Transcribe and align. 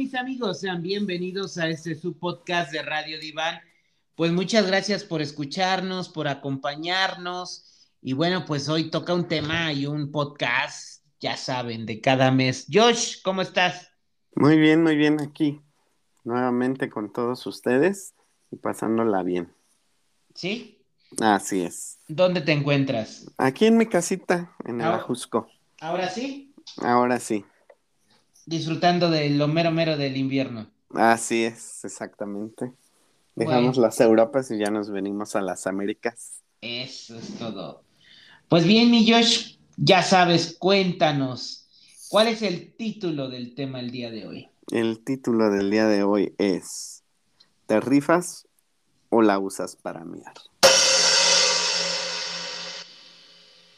mis 0.00 0.14
amigos? 0.14 0.60
Sean 0.60 0.80
bienvenidos 0.80 1.58
a 1.58 1.68
este 1.68 1.94
su 1.94 2.16
podcast 2.16 2.72
de 2.72 2.80
Radio 2.80 3.20
Diván. 3.20 3.60
Pues 4.14 4.32
muchas 4.32 4.66
gracias 4.66 5.04
por 5.04 5.20
escucharnos, 5.20 6.08
por 6.08 6.26
acompañarnos. 6.26 7.90
Y 8.00 8.14
bueno, 8.14 8.46
pues 8.46 8.70
hoy 8.70 8.90
toca 8.90 9.12
un 9.12 9.28
tema 9.28 9.74
y 9.74 9.84
un 9.84 10.10
podcast, 10.10 11.04
ya 11.20 11.36
saben, 11.36 11.84
de 11.84 12.00
cada 12.00 12.30
mes. 12.30 12.66
Josh, 12.72 13.20
¿cómo 13.22 13.42
estás? 13.42 13.90
Muy 14.34 14.58
bien, 14.58 14.82
muy 14.82 14.96
bien 14.96 15.20
aquí. 15.20 15.60
Nuevamente 16.24 16.88
con 16.88 17.12
todos 17.12 17.46
ustedes 17.46 18.14
y 18.50 18.56
pasándola 18.56 19.22
bien. 19.22 19.52
¿Sí? 20.34 20.82
Así 21.20 21.60
es. 21.60 21.98
¿Dónde 22.08 22.40
te 22.40 22.52
encuentras? 22.52 23.30
Aquí 23.36 23.66
en 23.66 23.76
mi 23.76 23.84
casita, 23.84 24.56
en 24.64 24.80
el. 24.80 24.86
Ajusco. 24.86 25.46
Ahora 25.78 26.08
sí, 26.08 26.54
Ahora 26.78 27.20
sí. 27.20 27.44
Disfrutando 28.46 29.10
de 29.10 29.30
lo 29.30 29.48
mero 29.48 29.70
mero 29.70 29.96
del 29.96 30.16
invierno. 30.16 30.68
Así 30.94 31.44
es, 31.44 31.84
exactamente. 31.84 32.72
Dejamos 33.36 33.76
Bueno. 33.76 33.82
las 33.82 34.00
Europas 34.00 34.50
y 34.50 34.58
ya 34.58 34.70
nos 34.70 34.90
venimos 34.90 35.36
a 35.36 35.40
las 35.40 35.66
Américas. 35.66 36.42
Eso 36.60 37.18
es 37.18 37.38
todo. 37.38 37.82
Pues 38.48 38.64
bien, 38.64 38.90
mi 38.90 39.08
Josh, 39.10 39.56
ya 39.76 40.02
sabes, 40.02 40.56
cuéntanos. 40.58 41.68
¿Cuál 42.08 42.26
es 42.28 42.42
el 42.42 42.72
título 42.74 43.28
del 43.28 43.54
tema 43.54 43.78
el 43.80 43.90
día 43.92 44.10
de 44.10 44.26
hoy? 44.26 44.48
El 44.72 45.04
título 45.04 45.50
del 45.50 45.70
día 45.70 45.86
de 45.86 46.02
hoy 46.02 46.34
es 46.38 47.04
¿Te 47.66 47.80
rifas 47.80 48.46
o 49.10 49.22
la 49.22 49.38
usas 49.38 49.76
para 49.76 50.04
miar? 50.04 50.34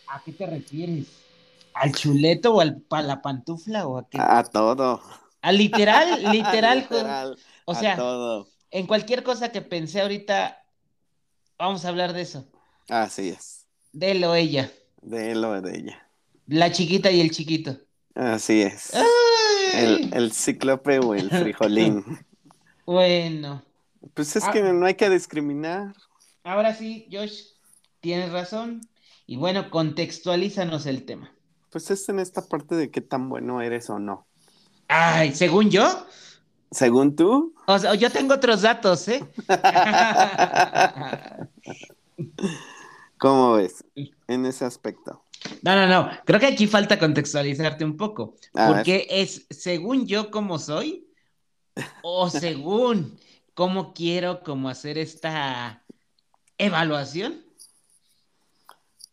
¿A 0.08 0.22
qué 0.24 0.32
te 0.32 0.46
refieres? 0.46 1.06
¿Al 1.74 1.92
chuleto 1.94 2.54
o 2.54 2.60
al, 2.60 2.84
a 2.90 3.02
la 3.02 3.22
pantufla 3.22 3.86
o 3.86 3.98
a 3.98 4.08
qué? 4.08 4.18
A 4.20 4.42
todo. 4.44 5.00
¿A 5.42 5.52
literal? 5.52 6.22
Literal. 6.32 6.78
Literal, 6.80 7.36
O 7.64 7.72
a 7.72 7.74
sea, 7.74 7.96
todo. 7.96 8.48
en 8.70 8.86
cualquier 8.86 9.22
cosa 9.22 9.50
que 9.50 9.60
pensé 9.62 10.00
ahorita, 10.00 10.64
vamos 11.58 11.84
a 11.84 11.88
hablar 11.88 12.12
de 12.12 12.22
eso. 12.22 12.46
Así 12.88 13.30
es. 13.30 13.66
De 13.92 14.12
él 14.12 14.24
o 14.24 14.34
ella. 14.34 14.70
De 15.00 15.32
él 15.32 15.44
o 15.44 15.60
de 15.60 15.76
ella. 15.78 16.08
La 16.46 16.70
chiquita 16.70 17.10
y 17.10 17.20
el 17.20 17.30
chiquito. 17.30 17.76
Así 18.14 18.62
es. 18.62 18.94
¡Ay! 18.94 19.02
El, 19.74 20.14
el 20.14 20.32
cíclope 20.32 20.98
o 21.00 21.14
el 21.14 21.30
frijolín. 21.30 22.04
Bueno, 22.84 23.62
Pues 24.14 24.34
es 24.34 24.44
Ah. 24.44 24.50
que 24.50 24.60
no 24.60 24.84
hay 24.86 24.94
que 24.94 25.08
discriminar. 25.08 25.94
ahora 26.42 26.74
sí, 26.74 27.08
Josh, 27.12 27.42
tienes 28.00 28.32
razón. 28.32 28.80
Y 29.26 29.36
bueno, 29.36 29.70
contextualízanos 29.70 30.86
el 30.86 31.04
tema. 31.04 31.32
Pues 31.72 31.90
es 31.90 32.06
en 32.10 32.18
esta 32.18 32.46
parte 32.46 32.74
de 32.74 32.90
qué 32.90 33.00
tan 33.00 33.30
bueno 33.30 33.62
eres 33.62 33.88
o 33.88 33.98
no. 33.98 34.26
Ay, 34.88 35.34
según 35.34 35.70
yo, 35.70 36.06
Según 36.70 37.16
tú, 37.16 37.54
o 37.66 37.78
sea, 37.78 37.94
yo 37.94 38.10
tengo 38.10 38.34
otros 38.34 38.60
datos, 38.60 39.08
¿eh? 39.08 39.24
¿cómo 43.18 43.54
ves 43.54 43.84
en 44.28 44.46
ese 44.46 44.66
aspecto? 44.66 45.24
No, 45.62 45.74
no, 45.74 45.86
no. 45.86 46.10
Creo 46.26 46.38
que 46.38 46.46
aquí 46.46 46.66
falta 46.66 46.98
contextualizarte 46.98 47.84
un 47.84 47.96
poco. 47.96 48.34
A 48.54 48.66
ver. 48.66 48.76
Porque 48.76 49.06
es 49.08 49.46
según 49.48 50.06
yo 50.06 50.30
como 50.30 50.58
soy 50.58 51.08
o 52.02 52.28
según 52.30 53.18
cómo 53.54 53.94
quiero 53.94 54.42
como 54.42 54.68
hacer 54.68 54.98
esta 54.98 55.82
evaluación. 56.58 57.42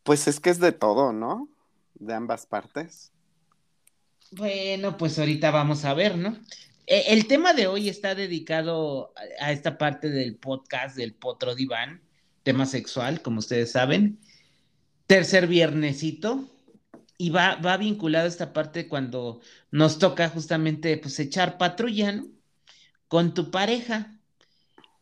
Pues 0.04 0.28
es 0.28 0.40
que 0.40 0.50
es 0.50 0.60
de 0.60 0.72
todo, 0.72 1.14
¿no? 1.14 1.48
De 2.00 2.14
ambas 2.14 2.46
partes. 2.46 3.12
Bueno, 4.32 4.98
pues 4.98 5.18
ahorita 5.20 5.52
vamos 5.52 5.86
a 5.86 5.94
ver, 5.94 6.18
¿no? 6.18 6.38
E- 6.88 7.06
El 7.14 7.28
tema 7.28 7.54
de 7.54 7.68
hoy 7.68 7.90
está 7.90 8.16
dedicado 8.16 9.14
a- 9.40 9.52
esta 9.52 9.78
parte 9.78 10.10
del 10.10 10.36
podcast 10.36 10.96
del 10.96 11.14
Potro 11.14 11.56
Diván, 11.56 12.02
tema 12.44 12.66
sexual, 12.66 13.22
como 13.22 13.40
ustedes 13.40 13.72
saben. 13.72 14.20
Tercer 15.08 15.48
viernesito. 15.48 16.48
Y 17.18 17.32
va, 17.32 17.56
va 17.56 17.76
vinculado 17.76 18.26
a 18.26 18.30
esta 18.30 18.54
parte 18.54 18.88
cuando 18.88 19.42
nos 19.72 20.00
toca 20.00 20.30
justamente 20.30 20.96
pues 20.98 21.20
echar 21.20 21.58
patrulla, 21.58 22.14
¿no? 22.14 22.28
Con 23.10 23.34
tu 23.34 23.52
pareja. 23.52 24.16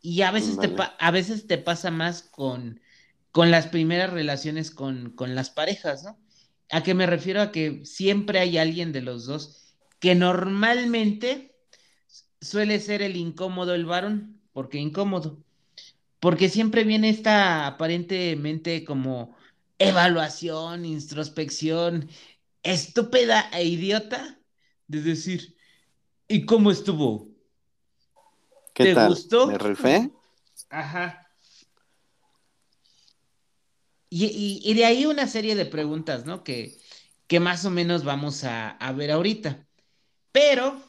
Y 0.01 0.23
a 0.23 0.31
veces 0.31 0.57
te, 0.57 0.67
Vale. 0.67 0.93
a 0.97 1.11
veces 1.11 1.45
te 1.45 1.59
pasa 1.59 1.91
más 1.91 2.23
con, 2.23 2.79
con 3.31 3.51
las 3.51 3.67
primeras 3.67 4.09
relaciones 4.11 4.71
con, 4.71 5.11
con 5.11 5.35
las 5.35 5.51
parejas, 5.51 6.03
¿no? 6.03 6.17
¿A 6.69 6.83
qué 6.83 6.93
me 6.93 7.05
refiero? 7.05 7.41
A 7.41 7.51
que 7.51 7.85
siempre 7.85 8.39
hay 8.39 8.57
alguien 8.57 8.91
de 8.91 9.01
los 9.01 9.25
dos 9.25 9.75
que 9.99 10.15
normalmente 10.15 11.55
suele 12.41 12.79
ser 12.79 13.01
el 13.01 13.15
incómodo 13.15 13.73
el 13.75 13.85
varón. 13.85 14.41
¿Por 14.53 14.69
qué 14.69 14.79
incómodo? 14.79 15.43
Porque 16.19 16.49
siempre 16.49 16.83
viene 16.83 17.09
esta 17.09 17.67
aparentemente 17.67 18.85
como 18.85 19.35
evaluación, 19.79 20.85
introspección 20.85 22.09
estúpida 22.63 23.49
e 23.53 23.65
idiota 23.65 24.39
de 24.87 25.01
decir, 25.03 25.55
¿y 26.27 26.45
cómo 26.45 26.71
estuvo? 26.71 27.29
¿Qué 28.73 28.85
¿Te 28.85 28.95
tal? 28.95 29.13
gustó? 29.13 29.43
¿Me 29.43 29.57
rifé? 29.57 30.09
Ajá. 30.69 31.26
Y, 34.09 34.25
y- 34.25 34.61
y 34.63 34.73
de 34.73 34.85
ahí 34.85 35.05
una 35.05 35.27
serie 35.27 35.55
de 35.55 35.65
preguntas, 35.65 36.25
¿no? 36.25 36.43
Que, 36.43 36.77
que 37.27 37.39
más 37.39 37.65
o 37.65 37.69
menos 37.69 38.03
vamos 38.03 38.43
a, 38.43 38.69
a 38.71 38.91
ver 38.93 39.11
ahorita. 39.11 39.67
Pero 40.31 40.81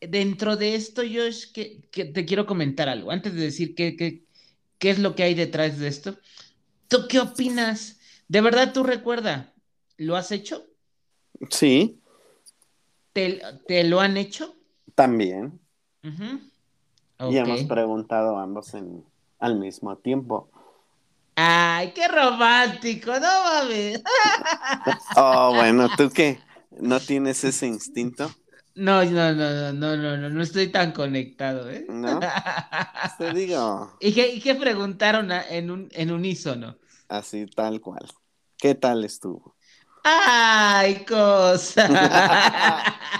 dentro 0.00 0.56
de 0.56 0.74
esto, 0.74 1.02
Josh, 1.02 1.52
que, 1.52 1.82
que 1.90 2.04
te 2.04 2.24
quiero 2.24 2.46
comentar 2.46 2.88
algo. 2.88 3.10
Antes 3.10 3.34
de 3.34 3.40
decir 3.42 3.74
qué, 3.74 3.96
qué, 3.96 4.24
qué 4.78 4.90
es 4.90 4.98
lo 4.98 5.14
que 5.14 5.22
hay 5.24 5.34
detrás 5.34 5.78
de 5.78 5.88
esto, 5.88 6.16
¿tú 6.88 7.06
qué 7.08 7.20
opinas? 7.20 7.98
¿De 8.28 8.40
verdad 8.40 8.72
tú 8.72 8.82
recuerda? 8.82 9.52
¿Lo 9.96 10.16
has 10.16 10.32
hecho? 10.32 10.66
Sí, 11.50 12.00
¿Te, 13.12 13.40
te 13.66 13.84
lo 13.84 14.00
han 14.00 14.16
hecho? 14.16 14.54
también. 14.94 15.58
Y 17.30 17.36
hemos 17.36 17.62
preguntado 17.64 18.38
ambos 18.38 18.74
en, 18.74 19.04
al 19.38 19.58
mismo 19.58 19.96
tiempo. 19.96 20.50
Ay, 21.82 21.92
qué 21.94 22.06
romántico, 22.06 23.10
no 23.18 23.42
mames. 23.44 24.02
Oh, 25.16 25.52
bueno, 25.54 25.88
¿tú 25.96 26.10
qué? 26.14 26.38
¿No 26.80 27.00
tienes 27.00 27.42
ese 27.42 27.66
instinto? 27.66 28.30
No, 28.76 29.04
no, 29.04 29.34
no, 29.34 29.50
no, 29.50 29.72
no, 29.72 29.96
no, 29.96 30.16
no, 30.16 30.30
no 30.30 30.42
estoy 30.42 30.68
tan 30.68 30.92
conectado, 30.92 31.68
¿eh? 31.68 31.84
¿No? 31.88 32.20
Te 33.18 33.32
digo, 33.32 33.90
¿Y 34.00 34.14
qué, 34.14 34.28
y 34.34 34.40
qué 34.40 34.54
preguntaron 34.54 35.32
a- 35.32 35.42
en 35.48 35.70
un 35.72 35.88
en 35.92 36.12
unísono? 36.12 36.76
así 37.08 37.46
tal 37.46 37.80
cual. 37.80 38.06
¿Qué 38.58 38.76
tal 38.76 39.04
estuvo? 39.04 39.56
¡Ay, 40.04 41.04
cosa! 41.04 41.88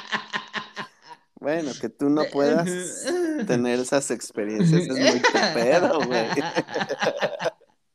Bueno, 1.40 1.72
que 1.80 1.88
tú 1.88 2.08
no 2.08 2.24
puedas 2.24 3.04
tener 3.48 3.80
esas 3.80 4.12
experiencias 4.12 4.88
es 4.88 4.98
muy 5.00 5.20
pedo, 5.52 6.04
güey. 6.06 6.30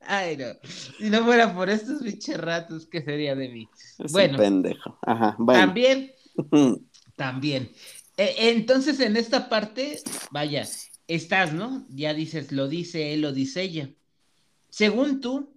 Ay, 0.09 0.37
no. 0.37 0.45
Si 0.97 1.09
no 1.09 1.23
fuera 1.25 1.53
por 1.53 1.69
estos 1.69 2.01
pinches 2.01 2.37
ratos, 2.39 2.87
¿qué 2.87 3.01
sería 3.01 3.35
de 3.35 3.49
mí? 3.49 3.69
Es 3.99 4.11
Bueno. 4.11 4.33
un 4.33 4.39
pendejo. 4.39 4.97
Ajá, 5.01 5.35
bueno. 5.37 5.59
También, 5.59 6.13
también. 7.15 7.71
Eh, 8.15 8.35
entonces, 8.39 8.99
en 9.01 9.17
esta 9.17 9.49
parte, 9.49 9.99
vaya, 10.31 10.65
estás, 11.07 11.53
¿no? 11.53 11.85
Ya 11.89 12.13
dices, 12.13 12.51
lo 12.51 12.67
dice 12.67 13.13
él, 13.13 13.21
lo 13.21 13.33
dice 13.33 13.61
ella. 13.63 13.89
Según 14.69 15.19
tú, 15.21 15.53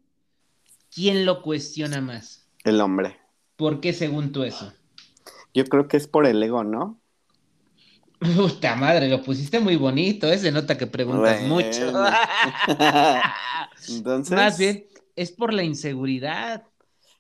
¿quién 0.94 1.25
lo 1.26 1.43
cuestiona 1.43 2.00
más? 2.00 2.49
El 2.64 2.81
hombre. 2.81 3.19
¿Por 3.56 3.81
qué 3.81 3.93
según 3.93 4.32
tú 4.32 4.43
eso? 4.43 4.73
Yo 5.55 5.64
creo 5.64 5.88
que 5.88 5.96
es 5.96 6.06
por 6.06 6.26
el 6.26 6.43
ego, 6.43 6.64
¿no? 6.64 7.00
Puta 8.20 8.76
madre, 8.76 9.08
lo 9.08 9.22
pusiste 9.22 9.58
muy 9.61 9.76
bonito, 9.76 10.31
¿eh? 10.31 10.38
Se 10.38 10.52
nota 10.52 10.76
que 10.76 10.87
preguntas 10.87 11.40
Bueno. 11.40 11.55
mucho. 11.55 11.93
Entonces. 13.88 14.37
Más 14.37 14.58
bien, 14.58 14.84
es 15.17 15.32
por 15.32 15.52
la 15.55 15.62
inseguridad. 15.62 16.64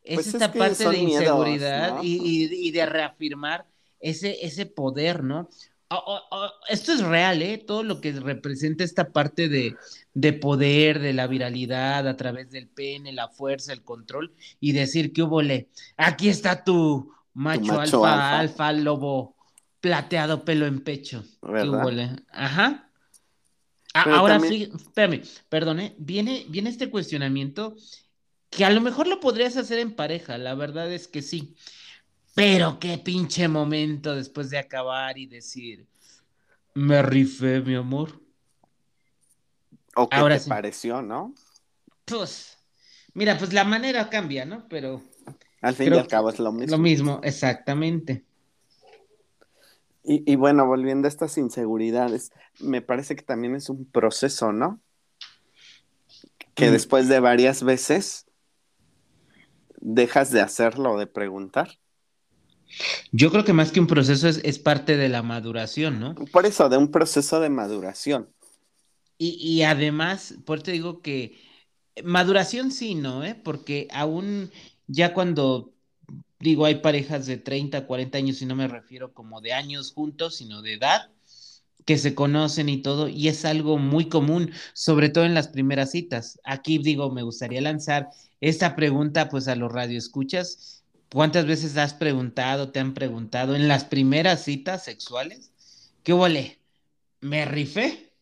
Es 0.04 0.14
Pues 0.16 0.26
es 0.28 0.34
esta 0.34 0.52
parte 0.52 0.84
de 0.84 0.90
miedos, 1.04 1.22
inseguridad 1.22 1.94
¿no? 1.96 2.02
y, 2.04 2.16
y- 2.16 2.68
y 2.68 2.70
de 2.70 2.86
reafirmar 2.86 3.66
ese, 4.00 4.44
ese 4.44 4.66
poder, 4.66 5.22
¿no? 5.24 5.48
Esto 6.68 6.92
es 6.92 7.02
real, 7.02 7.42
¿eh? 7.42 7.58
Todo 7.58 7.82
lo 7.82 8.00
que 8.00 8.12
representa 8.12 8.84
esta 8.84 9.10
parte 9.12 9.48
de, 9.48 9.74
de 10.14 10.32
poder, 10.32 11.00
de 11.00 11.12
la 11.12 11.26
viralidad 11.26 12.06
a 12.06 12.16
través 12.16 12.50
del 12.50 12.68
pene, 12.68 13.12
la 13.12 13.28
fuerza, 13.28 13.72
el 13.72 13.82
control 13.82 14.32
y 14.60 14.72
decir 14.72 15.12
que 15.12 15.22
hubo 15.22 15.42
le, 15.42 15.68
aquí 15.96 16.28
está 16.28 16.62
tu 16.62 17.12
macho, 17.34 17.74
macho 17.74 18.04
alfa, 18.06 18.38
alfa. 18.38 18.38
alfa, 18.68 18.72
lobo, 18.72 19.34
plateado, 19.80 20.44
pelo 20.44 20.66
en 20.66 20.80
pecho. 20.80 21.22
¿Qué 21.40 21.48
¿Verdad? 21.50 21.84
huele? 21.84 22.10
Ajá. 22.30 22.90
A- 23.94 24.04
Pero 24.04 24.16
ahora, 24.16 24.38
también- 24.38 24.70
fí- 24.70 24.76
espérame, 24.76 25.22
perdone, 25.48 25.94
viene, 25.98 26.46
viene 26.48 26.70
este 26.70 26.90
cuestionamiento 26.90 27.76
que 28.50 28.64
a 28.64 28.70
lo 28.70 28.80
mejor 28.80 29.06
lo 29.08 29.20
podrías 29.20 29.56
hacer 29.56 29.78
en 29.78 29.94
pareja, 29.94 30.38
la 30.38 30.54
verdad 30.54 30.92
es 30.92 31.08
que 31.08 31.22
sí. 31.22 31.54
Pero 32.34 32.78
qué 32.78 32.98
pinche 32.98 33.48
momento 33.48 34.14
después 34.14 34.50
de 34.50 34.58
acabar 34.58 35.18
y 35.18 35.26
decir, 35.26 35.86
me 36.74 37.02
rifé, 37.02 37.60
mi 37.60 37.74
amor. 37.74 38.20
¿O 39.96 40.08
qué 40.08 40.16
Ahora 40.16 40.36
te 40.36 40.44
sí. 40.44 40.48
pareció, 40.48 41.02
no? 41.02 41.34
Pues, 42.04 42.56
mira, 43.14 43.36
pues 43.36 43.52
la 43.52 43.64
manera 43.64 44.08
cambia, 44.08 44.44
¿no? 44.44 44.66
Pero 44.68 45.02
Al 45.60 45.74
fin 45.74 45.92
y 45.92 45.98
al 45.98 46.06
cabo 46.06 46.30
es 46.30 46.38
lo 46.38 46.52
mismo. 46.52 46.76
lo 46.76 46.82
mismo, 46.82 47.20
exactamente. 47.24 48.24
Y, 50.10 50.24
y 50.26 50.34
bueno, 50.34 50.66
volviendo 50.66 51.06
a 51.06 51.08
estas 51.08 51.38
inseguridades, 51.38 52.32
me 52.58 52.82
parece 52.82 53.14
que 53.14 53.22
también 53.22 53.54
es 53.54 53.68
un 53.68 53.84
proceso, 53.88 54.52
¿no? 54.52 54.80
Que 56.56 56.68
Mm. 56.68 56.72
después 56.72 57.08
de 57.08 57.20
varias 57.20 57.62
veces 57.62 58.26
dejas 59.80 60.32
de 60.32 60.40
hacerlo, 60.40 60.98
de 60.98 61.06
preguntar. 61.06 61.78
Yo 63.12 63.30
creo 63.30 63.44
que 63.44 63.52
más 63.52 63.70
que 63.70 63.78
un 63.78 63.86
proceso 63.86 64.26
es, 64.26 64.40
es 64.42 64.58
parte 64.58 64.96
de 64.96 65.08
la 65.08 65.22
maduración, 65.22 66.00
¿no? 66.00 66.14
Por 66.32 66.44
eso, 66.44 66.68
de 66.68 66.76
un 66.76 66.90
proceso 66.90 67.38
de 67.38 67.50
maduración. 67.50 68.28
Y, 69.16 69.36
y 69.40 69.62
además, 69.62 70.34
por 70.44 70.58
eso 70.58 70.64
te 70.64 70.72
digo 70.72 71.02
que 71.02 71.38
maduración 72.02 72.72
sí, 72.72 72.96
¿no? 72.96 73.24
¿Eh? 73.24 73.34
Porque 73.34 73.86
aún 73.92 74.50
ya 74.86 75.14
cuando 75.14 75.72
digo 76.40 76.64
hay 76.64 76.76
parejas 76.76 77.26
de 77.26 77.36
30, 77.36 77.86
40 77.86 78.18
años 78.18 78.42
y 78.42 78.46
no 78.46 78.56
me 78.56 78.66
refiero 78.66 79.12
como 79.12 79.40
de 79.40 79.52
años 79.52 79.92
juntos, 79.92 80.36
sino 80.36 80.62
de 80.62 80.74
edad, 80.74 81.10
que 81.84 81.98
se 81.98 82.14
conocen 82.14 82.68
y 82.68 82.82
todo, 82.82 83.08
y 83.08 83.28
es 83.28 83.44
algo 83.44 83.78
muy 83.78 84.08
común, 84.08 84.50
sobre 84.72 85.08
todo 85.08 85.24
en 85.24 85.34
las 85.34 85.48
primeras 85.48 85.92
citas. 85.92 86.40
Aquí 86.44 86.78
digo, 86.78 87.10
me 87.10 87.22
gustaría 87.22 87.60
lanzar 87.60 88.08
esta 88.40 88.74
pregunta 88.74 89.28
pues 89.28 89.48
a 89.48 89.56
los 89.56 89.70
radioescuchas. 89.70 90.82
¿Cuántas 91.12 91.46
veces 91.46 91.76
has 91.76 91.94
preguntado, 91.94 92.70
te 92.70 92.80
han 92.80 92.94
preguntado 92.94 93.54
en 93.54 93.68
las 93.68 93.84
primeras 93.84 94.44
citas 94.44 94.84
sexuales? 94.84 95.50
¿Qué 96.02 96.12
huele? 96.12 96.58
¿Me 97.20 97.44
rifé? 97.44 98.12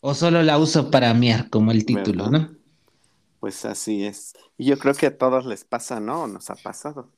¿O 0.00 0.14
solo 0.14 0.42
la 0.42 0.58
uso 0.58 0.90
para 0.90 1.14
miar, 1.14 1.48
como 1.48 1.70
el 1.70 1.86
título. 1.86 2.30
¿no? 2.30 2.55
Pues 3.46 3.64
así 3.64 4.04
es. 4.04 4.32
Y 4.58 4.64
yo 4.66 4.76
creo 4.76 4.92
que 4.94 5.06
a 5.06 5.16
todos 5.18 5.46
les 5.46 5.64
pasa, 5.64 6.00
¿no? 6.00 6.24
¿O 6.24 6.26
Nos 6.26 6.50
ha 6.50 6.56
pasado. 6.56 7.12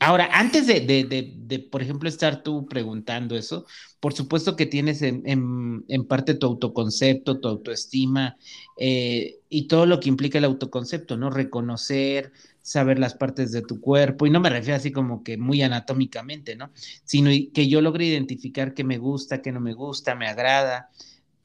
Ahora, 0.00 0.28
antes 0.32 0.66
de, 0.66 0.80
de, 0.80 1.04
de, 1.36 1.58
por 1.58 1.82
ejemplo, 1.82 2.08
estar 2.08 2.42
tú 2.42 2.66
preguntando 2.66 3.36
eso, 3.36 3.66
por 3.98 4.12
supuesto 4.12 4.54
que 4.56 4.66
tienes 4.66 5.02
en, 5.02 5.22
en, 5.26 5.84
en 5.88 6.06
parte 6.06 6.34
tu 6.34 6.46
autoconcepto, 6.46 7.40
tu 7.40 7.48
autoestima 7.48 8.36
eh, 8.76 9.38
y 9.48 9.66
todo 9.66 9.86
lo 9.86 9.98
que 10.00 10.08
implica 10.08 10.38
el 10.38 10.44
autoconcepto, 10.44 11.16
¿no? 11.16 11.30
Reconocer, 11.30 12.32
saber 12.62 12.98
las 12.98 13.14
partes 13.14 13.50
de 13.50 13.62
tu 13.62 13.80
cuerpo, 13.80 14.26
y 14.26 14.30
no 14.30 14.40
me 14.40 14.50
refiero 14.50 14.76
así 14.76 14.92
como 14.92 15.24
que 15.24 15.36
muy 15.38 15.62
anatómicamente, 15.62 16.54
¿no? 16.54 16.70
Sino 17.04 17.30
que 17.52 17.68
yo 17.68 17.80
logre 17.80 18.04
identificar 18.06 18.74
qué 18.74 18.84
me 18.84 18.98
gusta, 18.98 19.42
qué 19.42 19.50
no 19.50 19.60
me 19.60 19.72
gusta, 19.74 20.14
me 20.14 20.28
agrada, 20.28 20.90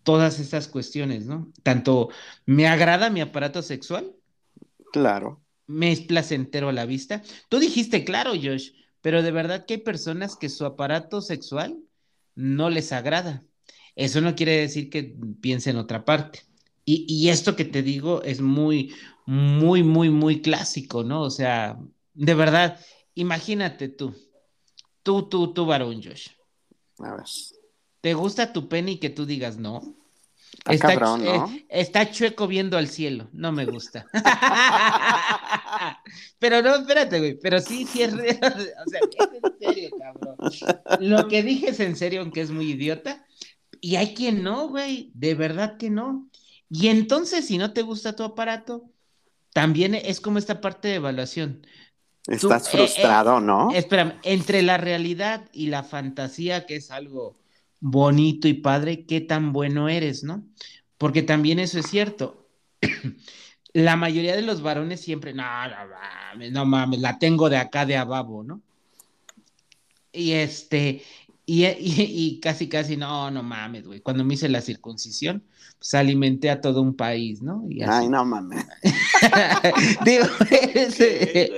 todas 0.03 0.39
estas 0.39 0.67
cuestiones, 0.67 1.25
¿no? 1.25 1.51
Tanto 1.63 2.09
me 2.45 2.67
agrada 2.67 3.09
mi 3.09 3.21
aparato 3.21 3.61
sexual, 3.61 4.15
Claro. 4.93 5.41
me 5.67 5.91
es 5.91 6.01
placentero 6.01 6.69
a 6.69 6.73
la 6.73 6.85
vista. 6.85 7.21
Tú 7.49 7.59
dijiste 7.59 8.03
claro, 8.03 8.31
Josh, 8.31 8.71
pero 9.01 9.21
de 9.23 9.31
verdad 9.31 9.65
que 9.65 9.75
hay 9.75 9.79
personas 9.81 10.35
que 10.35 10.49
su 10.49 10.65
aparato 10.65 11.21
sexual 11.21 11.77
no 12.35 12.69
les 12.69 12.91
agrada. 12.91 13.45
Eso 13.95 14.21
no 14.21 14.35
quiere 14.35 14.53
decir 14.59 14.89
que 14.89 15.15
piensen 15.41 15.77
otra 15.77 16.03
parte. 16.05 16.41
Y, 16.85 17.05
y 17.07 17.29
esto 17.29 17.55
que 17.55 17.65
te 17.65 17.81
digo 17.83 18.21
es 18.23 18.41
muy, 18.41 18.93
muy, 19.25 19.83
muy, 19.83 20.09
muy 20.09 20.41
clásico, 20.41 21.03
¿no? 21.03 21.21
O 21.21 21.29
sea, 21.29 21.79
de 22.13 22.33
verdad, 22.33 22.79
imagínate 23.15 23.89
tú, 23.89 24.13
tú, 25.03 25.29
tú, 25.29 25.53
tú, 25.53 25.65
varón, 25.65 26.01
Josh. 26.03 26.29
A 26.99 27.11
ver. 27.15 27.25
¿Te 28.03 28.13
gusta 28.15 28.51
tu 28.51 28.67
pene 28.67 28.91
y 28.91 28.97
que 28.97 29.09
tú 29.09 29.25
digas 29.25 29.55
no? 29.55 29.95
Está 30.69 30.89
cabrón, 30.89 31.23
¿no? 31.23 31.45
eh, 31.47 31.65
está 31.69 32.11
chueco 32.11 32.47
viendo 32.47 32.77
al 32.77 32.89
cielo. 32.89 33.29
No 33.31 33.53
me 33.53 33.65
gusta. 33.65 34.05
pero 36.37 36.61
no, 36.61 36.75
espérate, 36.75 37.19
güey. 37.19 37.39
Pero 37.39 37.61
sí, 37.61 37.85
sí 37.85 38.01
es 38.01 38.11
real. 38.11 38.73
O 38.85 38.89
sea, 38.89 38.99
es 38.99 39.29
en 39.41 39.57
serio, 39.57 39.89
cabrón. 39.97 40.35
Lo 40.99 41.29
que 41.29 41.43
dije 41.43 41.69
es 41.69 41.79
en 41.79 41.95
serio, 41.95 42.19
aunque 42.19 42.41
es 42.41 42.51
muy 42.51 42.71
idiota. 42.71 43.25
Y 43.79 43.95
hay 43.95 44.13
quien 44.13 44.43
no, 44.43 44.67
güey. 44.67 45.09
De 45.13 45.33
verdad 45.33 45.77
que 45.77 45.89
no. 45.89 46.27
Y 46.69 46.89
entonces, 46.89 47.47
si 47.47 47.57
no 47.57 47.71
te 47.71 47.83
gusta 47.83 48.17
tu 48.17 48.23
aparato, 48.23 48.83
también 49.53 49.95
es 49.95 50.19
como 50.19 50.39
esta 50.39 50.59
parte 50.59 50.89
de 50.89 50.95
evaluación. 50.95 51.65
Estás 52.27 52.67
eh, 52.67 52.71
frustrado, 52.71 53.39
¿no? 53.39 53.71
Espérame, 53.73 54.19
entre 54.23 54.61
la 54.61 54.75
realidad 54.75 55.47
y 55.53 55.67
la 55.67 55.83
fantasía, 55.83 56.65
que 56.65 56.75
es 56.75 56.91
algo 56.91 57.41
bonito 57.85 58.47
y 58.47 58.53
padre, 58.53 59.05
qué 59.05 59.19
tan 59.19 59.51
bueno 59.51 59.89
eres, 59.89 60.23
¿no? 60.23 60.41
Porque 60.97 61.21
también 61.21 61.59
eso 61.59 61.79
es 61.79 61.87
cierto. 61.87 62.47
La 63.73 63.97
mayoría 63.97 64.35
de 64.37 64.41
los 64.41 64.61
varones 64.61 65.01
siempre, 65.01 65.33
no, 65.33 65.43
no 65.43 65.75
mames, 66.31 66.51
no 66.53 66.65
mames, 66.65 66.99
la 67.01 67.19
tengo 67.19 67.49
de 67.49 67.57
acá 67.57 67.85
de 67.85 67.97
ababo, 67.97 68.41
¿no? 68.43 68.61
Y 70.13 70.31
este, 70.31 71.01
y, 71.45 71.65
y- 71.65 71.75
y 71.77 72.39
casi, 72.39 72.69
casi, 72.69 72.95
no, 72.95 73.29
no 73.31 73.43
mames, 73.43 73.85
güey. 73.85 73.99
Cuando 73.99 74.23
me 74.23 74.35
hice 74.35 74.47
la 74.47 74.61
circuncisión, 74.61 75.43
pues 75.77 75.93
alimenté 75.95 76.49
a 76.51 76.61
todo 76.61 76.81
un 76.81 76.95
país, 76.95 77.41
¿no? 77.41 77.65
Y. 77.67 77.81
Ay, 77.81 78.07
no 78.07 78.23
mames. 78.23 78.65
Digo, 80.05 80.25
ese-. 80.73 81.51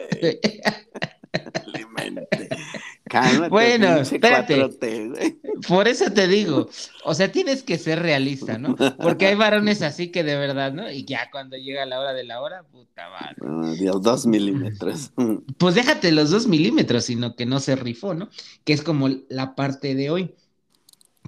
Cálmate, 3.16 3.50
Bueno, 3.50 3.96
espérate. 3.96 4.58
4T, 4.58 5.10
güey. 5.10 5.40
Por 5.66 5.88
eso 5.88 6.12
te 6.12 6.28
digo, 6.28 6.70
o 7.06 7.14
sea, 7.14 7.32
tienes 7.32 7.64
que 7.64 7.78
ser 7.78 8.02
realista, 8.02 8.58
¿no? 8.58 8.76
Porque 9.02 9.28
hay 9.28 9.36
varones 9.36 9.82
así 9.82 10.12
que 10.12 10.26
de 10.26 10.36
verdad, 10.36 10.74
¿no? 10.74 10.92
Y 10.92 11.06
ya 11.06 11.30
cuando 11.32 11.56
llega 11.56 11.86
la 11.86 12.02
hora 12.02 12.14
de 12.14 12.26
la 12.26 12.42
hora, 12.42 12.64
puta 12.64 13.10
madre. 13.10 13.78
Dios, 13.78 14.02
dos 14.02 14.26
milímetros. 14.26 15.12
Pues 15.58 15.76
déjate 15.76 16.12
los 16.12 16.30
dos 16.30 16.46
milímetros, 16.48 17.06
sino 17.06 17.38
que 17.38 17.46
no 17.46 17.62
se 17.62 17.78
rifó, 17.78 18.14
¿no? 18.14 18.30
Que 18.66 18.74
es 18.74 18.82
como 18.82 19.08
la 19.30 19.56
parte 19.56 19.96
de 19.96 20.10
hoy. 20.10 20.36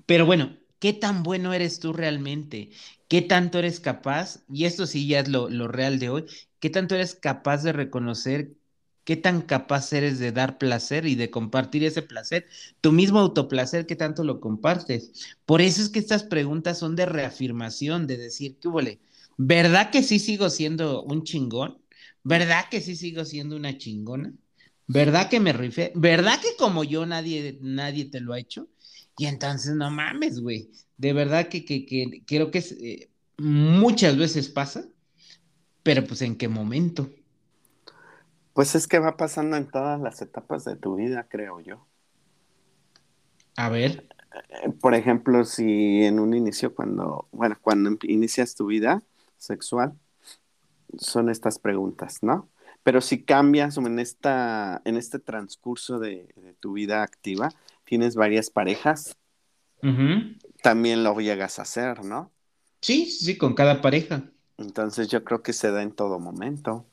Pero 0.06 0.26
bueno, 0.26 0.58
¿qué 0.80 0.92
tan 0.92 1.24
bueno 1.24 1.54
eres 1.54 1.80
tú 1.80 1.94
realmente? 1.94 2.72
¿Qué 3.08 3.22
tanto 3.22 3.60
eres 3.60 3.80
capaz? 3.80 4.44
Y 4.52 4.66
esto 4.66 4.88
sí 4.88 5.08
ya 5.08 5.22
es 5.22 5.30
lo, 5.30 5.50
lo 5.50 5.70
real 5.70 6.00
de 6.00 6.10
hoy. 6.10 6.26
¿Qué 6.60 6.70
tanto 6.70 6.96
eres 6.96 7.16
capaz 7.16 7.64
de 7.64 7.72
reconocer? 7.72 8.52
¿Qué 9.08 9.16
tan 9.16 9.42
capaz 9.42 9.94
eres 9.94 10.20
de 10.20 10.34
dar 10.34 10.58
placer 10.58 11.06
y 11.06 11.16
de 11.16 11.30
compartir 11.32 11.86
ese 11.86 12.02
placer? 12.02 12.46
Tu 12.82 12.92
mismo 12.92 13.20
autoplacer, 13.20 13.86
¿qué 13.86 13.96
tanto 13.96 14.26
lo 14.26 14.42
compartes? 14.42 15.38
Por 15.46 15.62
eso 15.62 15.82
es 15.82 15.88
que 15.88 16.00
estas 16.00 16.24
preguntas 16.24 16.78
son 16.78 16.98
de 16.98 17.06
reafirmación, 17.06 18.06
de 18.06 18.18
decir, 18.18 18.58
¿qué 18.60 18.68
huele? 18.68 19.00
¿Verdad 19.38 19.92
que 19.92 20.04
sí 20.04 20.20
sigo 20.20 20.50
siendo 20.50 21.04
un 21.04 21.24
chingón? 21.24 21.78
¿Verdad 22.24 22.66
que 22.70 22.82
sí 22.82 22.98
sigo 22.98 23.24
siendo 23.24 23.56
una 23.56 23.78
chingona? 23.78 24.34
¿Verdad 24.88 25.30
que 25.30 25.40
me 25.40 25.54
rifé? 25.54 25.94
¿Verdad 25.96 26.42
que 26.42 26.58
como 26.58 26.84
yo 26.84 27.06
nadie, 27.06 27.58
nadie 27.62 28.06
te 28.06 28.20
lo 28.20 28.34
ha 28.34 28.40
hecho? 28.40 28.68
Y 29.18 29.28
entonces 29.28 29.74
no 29.76 29.90
mames, 29.90 30.42
güey. 30.42 30.70
De 30.98 31.14
verdad 31.14 31.48
que, 31.48 31.64
que, 31.64 31.86
que 31.86 32.24
creo 32.26 32.52
que 32.52 32.60
eh, 32.60 33.10
muchas 33.38 34.18
veces 34.18 34.50
pasa, 34.50 34.86
pero 35.84 36.06
pues 36.06 36.22
en 36.22 36.36
qué 36.38 36.48
momento. 36.48 37.10
Pues 38.58 38.74
es 38.74 38.88
que 38.88 38.98
va 38.98 39.18
pasando 39.18 39.56
en 39.56 39.70
todas 39.70 40.02
las 40.02 40.20
etapas 40.24 40.66
de 40.66 40.76
tu 40.76 40.96
vida, 40.96 41.28
creo 41.30 41.60
yo. 41.60 41.88
A 43.58 43.70
ver, 43.70 44.08
Eh, 44.64 44.70
Por 44.82 44.96
ejemplo, 44.96 45.46
si 45.46 46.04
en 46.04 46.20
un 46.20 46.34
inicio, 46.34 46.76
cuando, 46.76 47.28
bueno, 47.32 47.58
cuando 47.62 47.90
em- 47.90 48.00
inicias 48.04 48.56
tu 48.56 48.68
vida 48.68 49.04
sexual, 49.38 49.94
son 50.98 51.30
estas 51.30 51.60
preguntas, 51.60 52.24
¿no? 52.24 52.50
Pero 52.84 53.02
si 53.02 53.24
cambias 53.24 53.78
en 53.78 54.00
esta, 54.00 54.82
en 54.86 54.98
este 54.98 55.20
transcurso 55.20 56.00
de, 56.00 56.34
de 56.36 56.54
tu 56.56 56.74
vida 56.74 57.04
activa, 57.04 57.50
tienes 57.86 58.16
varias 58.16 58.50
parejas, 58.50 59.18
también 60.62 61.04
lo 61.04 61.20
llegas 61.20 61.60
a 61.60 61.64
hacer, 61.64 62.04
¿no? 62.04 62.32
sí, 62.82 63.06
sí, 63.12 63.38
con 63.38 63.54
cada 63.54 63.82
pareja. 63.82 64.32
Entonces 64.58 65.08
yo 65.10 65.24
creo 65.24 65.42
que 65.44 65.54
se 65.54 65.72
da 65.72 65.84
en 65.84 65.94
todo 65.94 66.20
momento. 66.20 66.86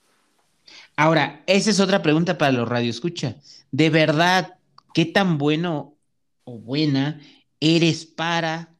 Ahora, 0.96 1.42
esa 1.46 1.70
es 1.70 1.80
otra 1.80 2.02
pregunta 2.02 2.38
para 2.38 2.52
los 2.52 2.68
radioescucha. 2.68 3.36
De 3.70 3.90
verdad, 3.90 4.58
¿qué 4.92 5.04
tan 5.04 5.38
bueno 5.38 5.96
o 6.44 6.58
buena 6.58 7.20
eres 7.60 8.06
para 8.06 8.74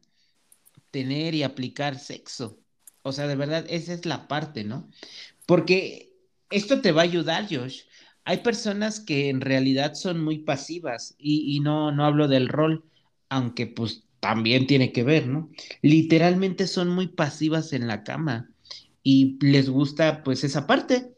tener 0.91 1.35
y 1.35 1.43
aplicar 1.43 1.99
sexo? 1.99 2.59
O 3.03 3.12
sea, 3.12 3.26
de 3.26 3.37
verdad, 3.37 3.67
esa 3.69 3.93
es 3.93 4.07
la 4.07 4.29
parte, 4.29 4.64
¿no? 4.64 4.88
Porque 5.47 6.12
esto 6.50 6.81
te 6.81 6.93
va 6.93 7.03
a 7.03 7.05
ayudar, 7.05 7.47
Josh, 7.50 7.83
hay 8.25 8.38
personas 8.38 9.00
que 9.00 9.29
en 9.29 9.41
realidad 9.41 9.95
son 9.95 10.23
muy 10.23 10.38
pasivas 10.38 11.14
y, 11.19 11.57
y 11.57 11.61
no, 11.61 11.93
no 11.93 12.05
hablo 12.05 12.29
del 12.29 12.49
rol, 12.49 12.85
aunque 13.29 13.67
pues 13.67 14.05
también 14.21 14.67
tiene 14.67 14.93
que 14.93 15.03
ver, 15.03 15.26
¿no? 15.26 15.50
Literalmente 15.83 16.67
son 16.67 16.88
muy 16.88 17.09
pasivas 17.09 17.75
en 17.75 17.87
la 17.87 18.05
cama 18.05 18.50
y 19.03 19.37
les 19.45 19.69
gusta 19.69 20.23
pues 20.25 20.45
esa 20.45 20.67
parte, 20.67 21.14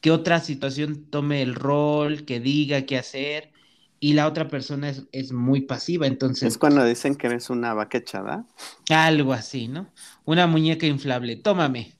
que 0.00 0.10
otra 0.10 0.40
situación 0.40 1.06
tome 1.10 1.42
el 1.42 1.54
rol, 1.54 2.24
que 2.24 2.40
diga 2.40 2.82
qué 2.86 2.98
hacer 2.98 3.52
y 4.00 4.14
la 4.14 4.26
otra 4.26 4.48
persona 4.48 4.88
es, 4.88 5.04
es 5.12 5.32
muy 5.32 5.60
pasiva, 5.60 6.06
entonces... 6.06 6.48
Es 6.48 6.58
cuando 6.58 6.84
dicen 6.84 7.16
que 7.16 7.26
eres 7.26 7.50
una 7.50 7.74
vaca 7.74 7.98
echada. 7.98 8.46
Algo 8.88 9.34
así, 9.34 9.68
¿no? 9.68 9.92
Una 10.24 10.46
muñeca 10.46 10.86
inflable, 10.86 11.36
tómame. 11.36 11.94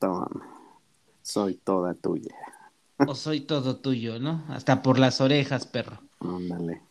Tómame, 0.00 0.40
soy 1.22 1.54
toda 1.54 1.94
tuya. 1.94 2.34
O 3.06 3.14
soy 3.14 3.40
todo 3.40 3.76
tuyo, 3.76 4.18
¿no? 4.18 4.44
Hasta 4.48 4.82
por 4.82 4.98
las 4.98 5.20
orejas, 5.20 5.66
perro. 5.66 6.00
Ándale. 6.20 6.82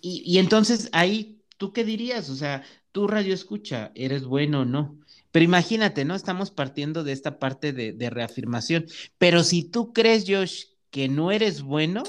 Y, 0.00 0.22
y 0.24 0.38
entonces 0.38 0.88
ahí, 0.92 1.40
¿tú 1.56 1.72
qué 1.72 1.84
dirías? 1.84 2.28
O 2.30 2.36
sea, 2.36 2.64
tú 2.92 3.08
radio 3.08 3.34
escucha, 3.34 3.90
¿eres 3.94 4.24
bueno 4.24 4.60
o 4.60 4.64
no? 4.64 4.96
Pero 5.32 5.44
imagínate, 5.44 6.04
¿no? 6.04 6.14
Estamos 6.14 6.50
partiendo 6.50 7.04
de 7.04 7.12
esta 7.12 7.38
parte 7.38 7.72
de, 7.72 7.92
de 7.92 8.10
reafirmación. 8.10 8.86
Pero 9.18 9.42
si 9.42 9.64
tú 9.64 9.92
crees, 9.92 10.24
Josh, 10.28 10.64
que 10.90 11.08
no 11.08 11.30
eres 11.32 11.62
bueno, 11.62 12.02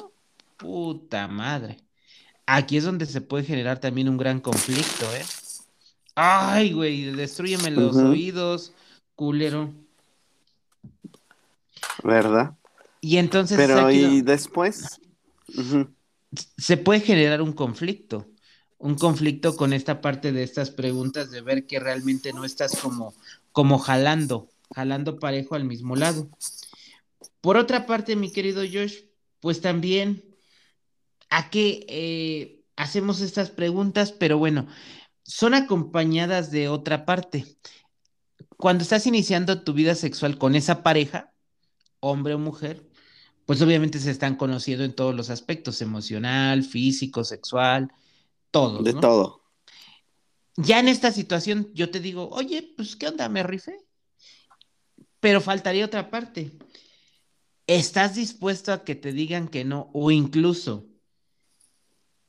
puta 0.58 1.28
madre. 1.28 1.78
Aquí 2.46 2.78
es 2.78 2.84
donde 2.84 3.06
se 3.06 3.22
puede 3.22 3.46
generar 3.46 3.80
también 3.80 4.10
un 4.10 4.18
gran 4.18 4.42
conflicto, 4.42 5.06
¿eh? 5.16 5.26
Ay, 6.16 6.74
güey, 6.74 7.06
destruyeme 7.06 7.72
los 7.72 7.96
oídos, 7.96 8.74
culero. 9.16 9.74
¿Verdad? 12.04 12.56
Y 13.02 13.18
entonces 13.18 13.58
es 13.58 13.68
Pero 13.68 13.90
y 13.90 14.02
donde 14.02 14.22
después, 14.24 15.00
se 16.58 16.78
puede 16.78 17.00
generar 17.00 17.42
un 17.42 17.54
conflicto, 17.54 18.28
un 18.84 18.96
conflicto 18.96 19.56
con 19.56 19.72
esta 19.72 20.02
parte 20.02 20.34
de 20.34 20.44
estas 20.44 20.70
preguntas 20.70 21.32
de 21.32 21.40
ver 21.40 21.66
que 21.66 21.80
realmente 21.80 22.34
no 22.34 22.44
estás 22.44 22.76
como, 22.82 23.16
como 23.54 23.80
jalando, 23.80 24.50
jalando 24.76 25.20
parejo 25.20 25.56
al 25.56 25.64
mismo 25.64 25.96
lado. 25.96 26.30
Por 27.40 27.56
otra 27.56 27.86
parte, 27.86 28.18
mi 28.18 28.30
querido 28.30 28.62
Josh, 28.62 29.06
pues 29.40 29.62
también 29.62 30.36
a 31.30 31.50
qué 31.50 31.86
eh, 31.88 32.62
hacemos 32.76 33.22
estas 33.22 33.52
preguntas, 33.52 34.12
pero 34.12 34.38
bueno, 34.38 34.68
son 35.24 35.54
acompañadas 35.54 36.52
de 36.52 36.68
otra 36.68 37.06
parte. 37.06 37.46
Cuando 38.58 38.84
estás 38.84 39.08
iniciando 39.08 39.64
tu 39.64 39.72
vida 39.72 39.96
sexual 39.96 40.38
con 40.38 40.56
esa 40.56 40.84
pareja, 40.84 41.32
hombre 42.02 42.34
o 42.34 42.38
mujer, 42.38 42.86
pues 43.46 43.62
obviamente 43.62 44.00
se 44.00 44.12
están 44.12 44.36
conociendo 44.36 44.84
en 44.84 44.94
todos 44.94 45.16
los 45.16 45.30
aspectos, 45.30 45.82
emocional, 45.82 46.64
físico, 46.64 47.24
sexual, 47.24 47.90
todos, 48.54 48.84
de 48.84 48.94
¿no? 48.94 49.00
todo. 49.02 49.44
Ya 50.56 50.80
en 50.80 50.88
esta 50.88 51.12
situación 51.12 51.70
yo 51.74 51.90
te 51.90 52.00
digo, 52.00 52.30
oye, 52.30 52.74
pues 52.78 52.96
¿qué 52.96 53.08
onda? 53.08 53.28
Me 53.28 53.44
rifé. 53.44 53.80
Pero 55.20 55.42
faltaría 55.42 55.86
otra 55.86 56.10
parte. 56.10 56.52
¿Estás 57.66 58.16
dispuesto 58.16 58.72
a 58.72 58.84
que 58.84 58.96
te 58.96 59.12
digan 59.12 59.48
que 59.48 59.66
no? 59.66 59.90
O 59.94 60.12
incluso, 60.12 60.86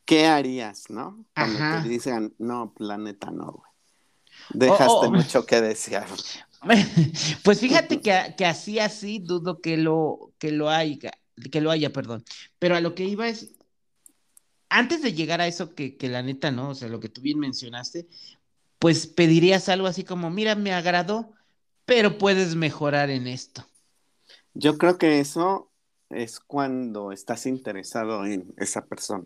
¿Qué 0.04 0.26
harías, 0.26 0.90
no? 0.90 1.25
Cuando 1.35 1.59
Ajá. 1.59 1.83
te 1.83 1.88
dicen, 1.88 2.35
no, 2.38 2.75
planeta 2.75 3.31
no, 3.31 3.52
güey. 3.52 3.71
Dejaste 4.50 5.07
oh. 5.07 5.11
mucho 5.12 5.47
que 5.47 5.61
desear. 5.61 6.07
pues 7.43 7.61
fíjate 7.61 8.00
que, 8.00 8.35
que 8.37 8.45
así, 8.45 8.78
así, 8.78 9.19
dudo 9.19 9.61
que 9.61 9.76
lo, 9.76 10.33
que 10.38 10.50
lo 10.50 10.69
haya, 10.69 11.11
que 11.50 11.61
lo 11.61 11.71
haya, 11.71 11.90
perdón. 11.90 12.23
Pero 12.59 12.76
a 12.76 12.81
lo 12.81 12.95
que 12.95 13.04
iba 13.04 13.28
es, 13.28 13.54
antes 14.68 15.02
de 15.02 15.12
llegar 15.12 15.40
a 15.40 15.47
eso 15.47 15.75
que, 15.75 15.97
que 15.97 16.09
la 16.09 16.23
neta, 16.23 16.50
¿no? 16.50 16.71
O 16.71 16.75
sea, 16.75 16.88
lo 16.88 17.00
que 17.00 17.09
tú 17.09 17.21
bien 17.21 17.38
mencionaste, 17.38 18.06
pues 18.78 19.06
pedirías 19.06 19.68
algo 19.68 19.87
así 19.87 20.04
como, 20.04 20.30
mira, 20.30 20.54
me 20.54 20.73
agradó, 20.73 21.33
pero 21.85 22.18
puedes 22.18 22.54
mejorar 22.56 23.11
en 23.11 23.26
esto. 23.26 23.66
Yo 24.54 24.78
creo 24.78 24.99
que 24.99 25.21
eso 25.21 25.71
es 26.11 26.40
cuando 26.40 27.12
estás 27.12 27.47
interesado 27.47 28.25
en 28.26 28.52
esa 28.56 28.85
persona. 28.87 29.25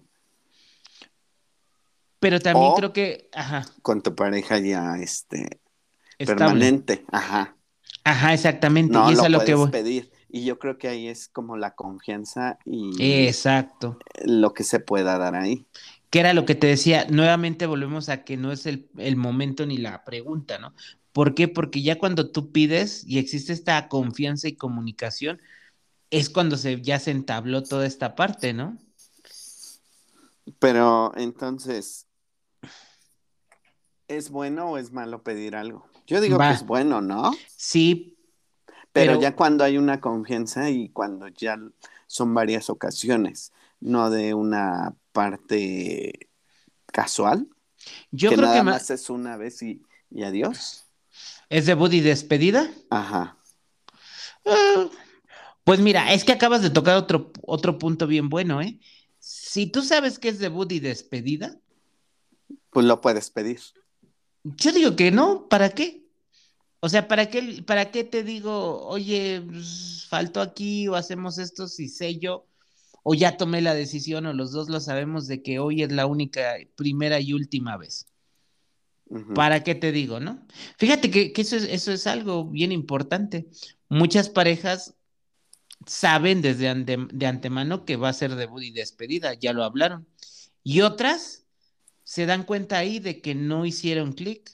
Pero 2.21 2.40
también 2.40 2.73
O- 2.73 2.75
creo 2.75 2.92
que, 2.92 3.28
ajá, 3.33 3.64
Con 3.83 4.02
tu 4.02 4.14
pareja 4.14 4.59
ya 4.59 4.97
este, 4.97 5.61
estable. 6.18 6.37
permanente. 6.37 7.04
Ajá. 7.12 7.57
Ajá, 8.04 8.35
exactamente. 8.35 8.92
No 8.92 9.09
y 9.09 9.12
es 9.12 9.18
lo 9.18 9.25
a 9.25 9.28
lo 9.28 9.38
puedes 9.38 9.50
que 9.50 9.54
voy. 9.54 9.71
pedir. 9.71 10.11
Y 10.30 10.44
yo 10.44 10.58
creo 10.58 10.76
que 10.78 10.88
ahí 10.88 11.08
es 11.08 11.28
como 11.28 11.56
la 11.56 11.75
confianza 11.75 12.58
y 12.64 13.26
Exacto. 13.26 13.99
lo 14.25 14.52
que 14.54 14.64
se 14.64 14.80
pueda 14.80 15.18
dar 15.18 15.35
ahí. 15.35 15.66
que 16.11 16.20
era 16.20 16.32
lo 16.35 16.44
que 16.44 16.54
te 16.54 16.66
decía, 16.66 17.06
nuevamente 17.11 17.66
volvemos 17.66 18.08
a 18.08 18.25
que 18.25 18.37
no 18.37 18.52
es 18.52 18.66
el, 18.66 18.88
el 18.97 19.16
momento 19.16 19.66
ni 19.66 19.76
la 19.78 20.04
pregunta, 20.04 20.58
¿no? 20.58 20.75
¿Por 21.12 21.35
qué? 21.35 21.49
Porque 21.49 21.82
ya 21.82 21.99
cuando 21.99 22.30
tú 22.30 22.52
pides 22.52 23.04
y 23.06 23.18
existe 23.18 23.52
esta 23.52 23.88
confianza 23.88 24.49
y 24.49 24.56
comunicación, 24.56 25.40
es 26.11 26.30
cuando 26.30 26.56
se, 26.58 26.82
ya 26.82 26.99
se 27.00 27.12
entabló 27.12 27.64
toda 27.64 27.87
esta 27.87 28.14
parte, 28.16 28.52
¿no? 28.54 28.78
Pero 30.58 31.12
entonces, 31.16 32.06
¿es 34.08 34.30
bueno 34.30 34.70
o 34.73 34.78
es 34.78 34.92
malo 34.92 35.23
pedir 35.23 35.56
algo? 35.56 35.87
Yo 36.06 36.20
digo 36.20 36.38
Va. 36.38 36.49
que 36.49 36.54
es 36.54 36.64
bueno, 36.64 37.00
¿no? 37.00 37.47
Sí, 37.56 38.17
Pero, 38.99 39.12
Pero- 39.12 39.21
ya 39.23 39.37
cuando 39.37 39.64
hay 39.64 39.78
una 39.78 40.00
confianza 40.00 40.71
y 40.71 40.88
cuando 40.90 41.28
ya 41.28 41.59
son 42.07 42.35
varias 42.35 42.71
ocasiones, 42.71 43.52
no 43.81 44.11
de 44.11 44.35
una 44.35 44.95
parte 45.12 46.28
casual, 46.87 47.49
yo 48.11 48.31
que 48.31 48.37
creo 48.37 48.47
nada 48.49 48.59
que 48.59 48.64
más 48.64 48.90
es 48.90 49.09
una 49.11 49.37
vez 49.37 49.62
y, 49.62 49.83
y 50.11 50.23
adiós. 50.25 50.85
es 51.49 51.67
debut 51.67 51.93
y 51.93 52.00
despedida. 52.00 52.71
Ajá. 52.90 53.37
Ah, 54.45 54.88
Pues 55.64 55.81
mira, 55.81 56.12
es 56.14 56.25
que 56.25 56.33
acabas 56.33 56.62
de 56.62 56.71
tocar 56.71 56.97
otro, 56.97 57.31
otro 57.43 57.78
punto 57.78 58.07
bien 58.07 58.28
bueno, 58.31 58.61
¿eh? 58.62 58.81
Si 59.19 59.67
tú 59.67 59.83
sabes 59.83 60.19
que 60.19 60.28
es 60.31 60.38
debut 60.38 60.71
y 60.73 60.81
despedida, 60.81 61.59
Pues 62.71 62.87
lo 62.87 63.00
puedes 63.00 63.31
pedir. 63.31 63.61
Yo 64.45 64.73
digo 64.73 64.97
que 64.97 65.11
no, 65.11 65.49
¿para 65.49 65.71
qué? 65.71 66.05
O 66.80 66.88
sea, 66.88 67.08
¿para 67.08 67.28
qué, 67.30 67.62
para 67.66 67.90
qué 67.90 68.04
te 68.04 68.23
digo, 68.23 68.87
oye, 68.87 69.42
pues, 69.47 70.06
faltó 70.08 70.40
aquí 70.40 70.87
o 70.88 70.94
hacemos 70.94 71.38
esto 71.38 71.66
si 71.68 71.88
sé 71.88 72.18
yo, 72.18 72.47
o 73.02 73.14
ya 73.14 73.37
tomé 73.37 73.61
la 73.62 73.75
decisión 73.75 74.26
o 74.26 74.32
los 74.32 74.52
dos 74.52 74.68
lo 74.68 74.80
sabemos 74.80 75.26
de 75.26 75.42
que 75.42 75.58
hoy 75.58 75.82
es 75.82 75.92
la 75.92 76.06
única, 76.06 76.54
primera 76.76 77.20
y 77.20 77.32
última 77.32 77.76
vez? 77.76 78.06
¿Para 79.35 79.62
qué 79.62 79.75
te 79.75 79.92
digo, 79.92 80.20
no? 80.20 80.47
Fíjate 80.78 81.11
que, 81.11 81.32
que 81.32 81.42
eso, 81.42 81.56
es, 81.56 81.64
eso 81.64 81.92
es 81.92 82.06
algo 82.06 82.44
bien 82.47 82.73
importante. 82.73 83.49
Muchas 83.88 84.28
parejas 84.28 84.94
saben 85.87 86.42
desde 86.42 86.68
ante- 86.68 87.08
de 87.12 87.26
antemano 87.26 87.85
que 87.85 87.97
va 87.97 88.11
a 88.11 88.12
ser 88.12 88.35
debut 88.37 88.62
y 88.62 88.73
despedida, 88.73 89.35
ya 89.35 89.52
lo 89.52 89.64
hablaron. 89.64 90.08
Y 90.64 90.82
otras 90.82 91.47
se 92.04 92.26
dan 92.26 92.44
cuenta 92.44 92.78
ahí 92.78 93.00
de 93.00 93.20
que 93.23 93.35
no 93.35 93.66
hicieron 93.66 94.12
clic. 94.12 94.50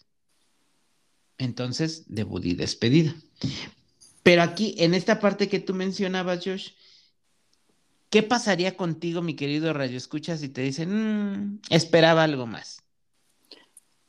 Entonces, 1.39 2.05
debut 2.07 2.45
y 2.45 2.55
despedida. 2.55 3.15
Pero 4.23 4.43
aquí, 4.43 4.75
en 4.79 4.95
esta 4.95 5.21
parte 5.21 5.49
que 5.49 5.61
tú 5.61 5.75
mencionabas, 5.75 6.45
Josh, 6.45 6.71
¿qué 8.11 8.23
pasaría 8.23 8.77
contigo, 8.77 9.21
mi 9.23 9.35
querido 9.37 9.73
Radio 9.73 9.97
Escucha, 9.97 10.37
si 10.37 10.49
te 10.49 10.63
dicen, 10.63 10.91
"Mm, 10.91 11.61
esperaba 11.71 12.25
algo 12.25 12.47
más? 12.47 12.85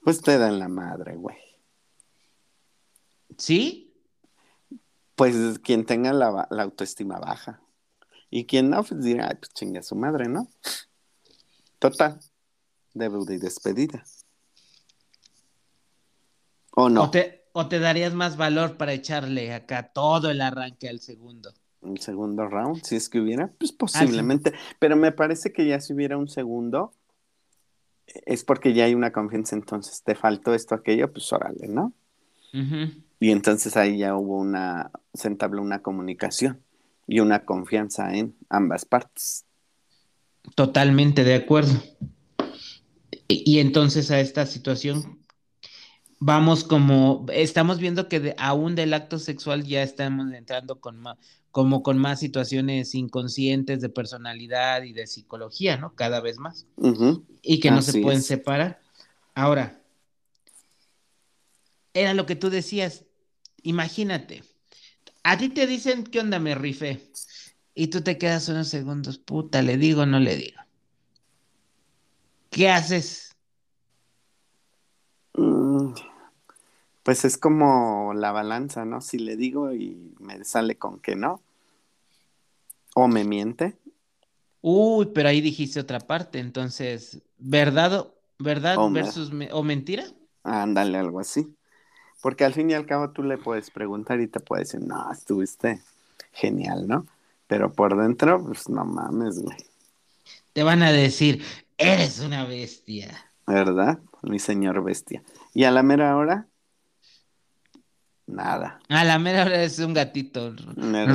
Pues 0.05 0.21
te 0.21 0.37
dan 0.37 0.59
la 0.59 0.67
madre, 0.67 1.15
güey. 1.15 1.35
¿Sí? 3.39 3.91
Pues 5.15 5.57
quien 5.59 5.83
tenga 5.83 6.13
la, 6.13 6.47
autoestima 6.61 7.17
baja. 7.17 7.59
Y 8.29 8.45
quien 8.45 8.69
no, 8.69 8.83
pues 8.83 9.01
dirá, 9.01 9.29
ay, 9.29 9.37
pues 9.39 9.51
chinga 9.53 9.81
su 9.81 9.95
madre, 9.95 10.27
¿no? 10.27 10.47
Total. 11.79 12.19
Debut 12.93 13.29
y 13.31 13.37
despedida. 13.37 14.05
¿O 16.75 16.89
no? 16.89 17.03
¿O 17.03 17.11
te, 17.11 17.45
o 17.53 17.67
te 17.67 17.79
darías 17.79 18.13
más 18.13 18.37
valor 18.37 18.77
para 18.77 18.93
echarle 18.93 19.53
acá 19.53 19.91
todo 19.93 20.29
el 20.29 20.41
arranque 20.41 20.89
al 20.89 20.99
segundo? 20.99 21.53
Un 21.81 21.97
segundo 21.97 22.47
round, 22.47 22.83
si 22.83 22.95
es 22.95 23.09
que 23.09 23.19
hubiera, 23.19 23.51
pues 23.57 23.71
posiblemente. 23.71 24.53
Pero 24.79 24.95
me 24.95 25.11
parece 25.11 25.53
que 25.53 25.65
ya 25.65 25.79
si 25.79 25.93
hubiera 25.93 26.17
un 26.17 26.27
segundo, 26.27 26.91
es 28.25 28.43
porque 28.43 28.73
ya 28.73 28.85
hay 28.85 28.93
una 28.93 29.11
confianza, 29.11 29.55
entonces 29.55 30.03
te 30.03 30.15
faltó 30.15 30.53
esto, 30.53 30.75
aquello, 30.75 31.11
pues 31.11 31.31
órale, 31.31 31.67
¿no? 31.67 31.93
Y 33.19 33.31
entonces 33.31 33.75
ahí 33.75 33.97
ya 33.97 34.15
hubo 34.15 34.37
una, 34.37 34.91
se 35.13 35.27
entabló 35.27 35.61
una 35.61 35.81
comunicación 35.81 36.61
y 37.05 37.19
una 37.19 37.43
confianza 37.43 38.15
en 38.15 38.33
ambas 38.47 38.85
partes. 38.85 39.45
Totalmente 40.55 41.25
de 41.25 41.35
acuerdo. 41.35 41.73
Y, 43.27 43.43
y 43.45 43.59
entonces 43.59 44.09
a 44.09 44.21
esta 44.21 44.45
situación 44.45 45.24
vamos 46.25 46.63
como, 46.63 47.23
estamos 47.31 47.77
viendo 47.77 48.09
que 48.09 48.19
de- 48.19 48.35
aún 48.39 48.73
del 48.73 48.95
acto 48.95 49.19
sexual 49.19 49.63
ya 49.63 49.83
estamos 49.83 50.33
entrando 50.33 50.79
con, 50.79 50.97
ma- 50.99 51.19
como 51.51 51.83
con 51.83 51.99
más 51.99 52.19
situaciones 52.19 52.95
inconscientes 52.95 53.79
de 53.79 53.89
personalidad 53.89 54.81
y 54.81 54.91
de 54.93 55.05
psicología, 55.05 55.77
¿no? 55.77 55.93
Cada 55.93 56.21
vez 56.21 56.39
más. 56.39 56.65
Y 57.43 57.59
que 57.59 57.69
no 57.69 57.77
Así 57.77 57.91
se 57.91 58.01
pueden 58.01 58.21
es. 58.21 58.25
separar. 58.25 58.81
Ahora, 59.35 59.79
era 61.93 62.15
lo 62.15 62.25
que 62.25 62.35
tú 62.35 62.49
decías, 62.49 63.05
imagínate, 63.61 64.43
a 65.21 65.37
ti 65.37 65.49
te 65.49 65.67
dicen, 65.67 66.05
¿qué 66.05 66.21
onda? 66.21 66.39
Me 66.39 66.55
rifé. 66.55 67.03
Y 67.75 67.87
tú 67.87 68.01
te 68.01 68.17
quedas 68.17 68.49
unos 68.49 68.67
segundos, 68.69 69.19
puta, 69.19 69.61
¿le 69.61 69.77
digo 69.77 70.01
o 70.01 70.05
no 70.07 70.19
le 70.19 70.37
digo? 70.37 70.59
¿Qué 72.49 72.67
haces? 72.69 73.35
Mm, 75.37 75.93
Pues 77.05 77.23
es 77.23 77.37
como 77.37 78.13
la 78.15 78.33
balanza, 78.33 78.83
¿no? 78.83 78.99
Si 78.99 79.19
le 79.19 79.37
digo 79.37 79.71
y 79.71 80.15
me 80.19 80.43
sale 80.43 80.77
con 80.77 80.99
que 80.99 81.15
no, 81.15 81.39
o 82.95 83.07
me 83.07 83.23
miente, 83.23 83.77
Uy, 84.61 85.05
pero 85.13 85.29
ahí 85.29 85.41
dijiste 85.41 85.79
otra 85.79 85.99
parte, 85.99 86.39
entonces, 86.39 87.21
¿verdad, 87.37 87.93
o- 87.99 88.15
verdad 88.39 88.77
o 88.79 88.89
versus 88.89 89.31
me- 89.31 89.51
o 89.53 89.61
mentira? 89.61 90.03
ándale 90.43 90.97
algo 90.97 91.19
así. 91.19 91.55
Porque 92.21 92.45
al 92.45 92.53
fin 92.53 92.71
y 92.71 92.73
al 92.73 92.87
cabo 92.87 93.11
tú 93.11 93.23
le 93.23 93.37
puedes 93.37 93.69
preguntar 93.71 94.21
y 94.21 94.27
te 94.27 94.39
puede 94.39 94.63
decir, 94.63 94.81
no, 94.81 95.11
estuviste 95.11 95.81
genial, 96.33 96.87
¿no? 96.87 97.05
Pero 97.47 97.71
por 97.71 97.95
dentro, 97.97 98.43
pues 98.43 98.69
no 98.69 98.85
mames, 98.85 99.39
güey, 99.39 99.57
Te 100.53 100.63
van 100.63 100.81
a 100.81 100.91
decir, 100.91 101.43
eres 101.77 102.19
una 102.19 102.45
bestia. 102.45 103.31
¿verdad? 103.45 103.99
Mi 104.23 104.39
señor 104.39 104.83
bestia. 104.83 105.23
Y 105.53 105.65
a 105.65 105.71
la 105.71 105.83
mera 105.83 106.15
hora, 106.17 106.47
nada. 108.27 108.79
A 108.89 109.03
la 109.03 109.19
mera 109.19 109.45
hora 109.45 109.63
es 109.63 109.79
un 109.79 109.93
gatito 109.93 110.53
ronronero. 110.55 111.13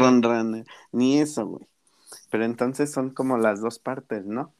Ronroneo. 0.00 0.64
Ni 0.92 1.18
eso, 1.18 1.46
güey. 1.46 1.66
Pero 2.30 2.44
entonces 2.44 2.92
son 2.92 3.10
como 3.10 3.38
las 3.38 3.60
dos 3.60 3.78
partes, 3.78 4.24
¿no? 4.24 4.52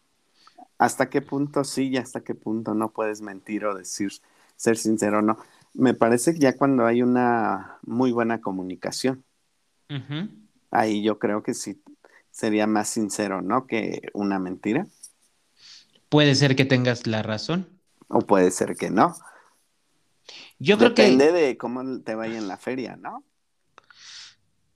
¿Hasta 0.78 1.09
qué 1.09 1.23
punto 1.23 1.64
sí 1.64 1.88
y 1.88 1.97
hasta 1.97 2.21
qué 2.21 2.35
punto 2.35 2.75
no 2.75 2.90
puedes 2.90 3.23
mentir 3.23 3.64
o 3.64 3.75
decir, 3.75 4.12
ser 4.56 4.76
sincero 4.76 5.18
o 5.18 5.23
no? 5.23 5.38
Me 5.75 5.95
parece 5.95 6.35
que 6.35 6.40
ya 6.40 6.56
cuando 6.56 6.87
hay 6.87 7.02
una 7.02 7.78
muy 7.83 8.12
buena 8.12 8.40
comunicación, 8.40 9.25
ahí 10.71 11.02
yo 11.02 11.18
creo 11.18 11.42
que 11.42 11.54
sí 11.54 11.80
sería 12.30 12.66
más 12.66 12.88
sincero, 12.88 13.40
¿no? 13.40 13.66
Que 13.66 14.11
una 14.12 14.38
mentira. 14.38 14.87
Puede 16.11 16.35
ser 16.35 16.54
que 16.54 16.66
tengas 16.66 17.06
la 17.06 17.23
razón. 17.23 17.68
O 18.09 18.21
puede 18.21 18.50
ser 18.50 18.76
que 18.76 18.90
no. 18.90 19.16
Yo 20.58 20.78
creo 20.78 20.94
que, 20.94 21.02
Depende 21.02 21.32
de 21.32 21.56
cómo 21.56 22.00
te 22.00 22.14
vaya 22.14 22.38
en 22.38 22.48
la 22.48 22.56
feria, 22.56 22.96
¿no? 22.96 23.25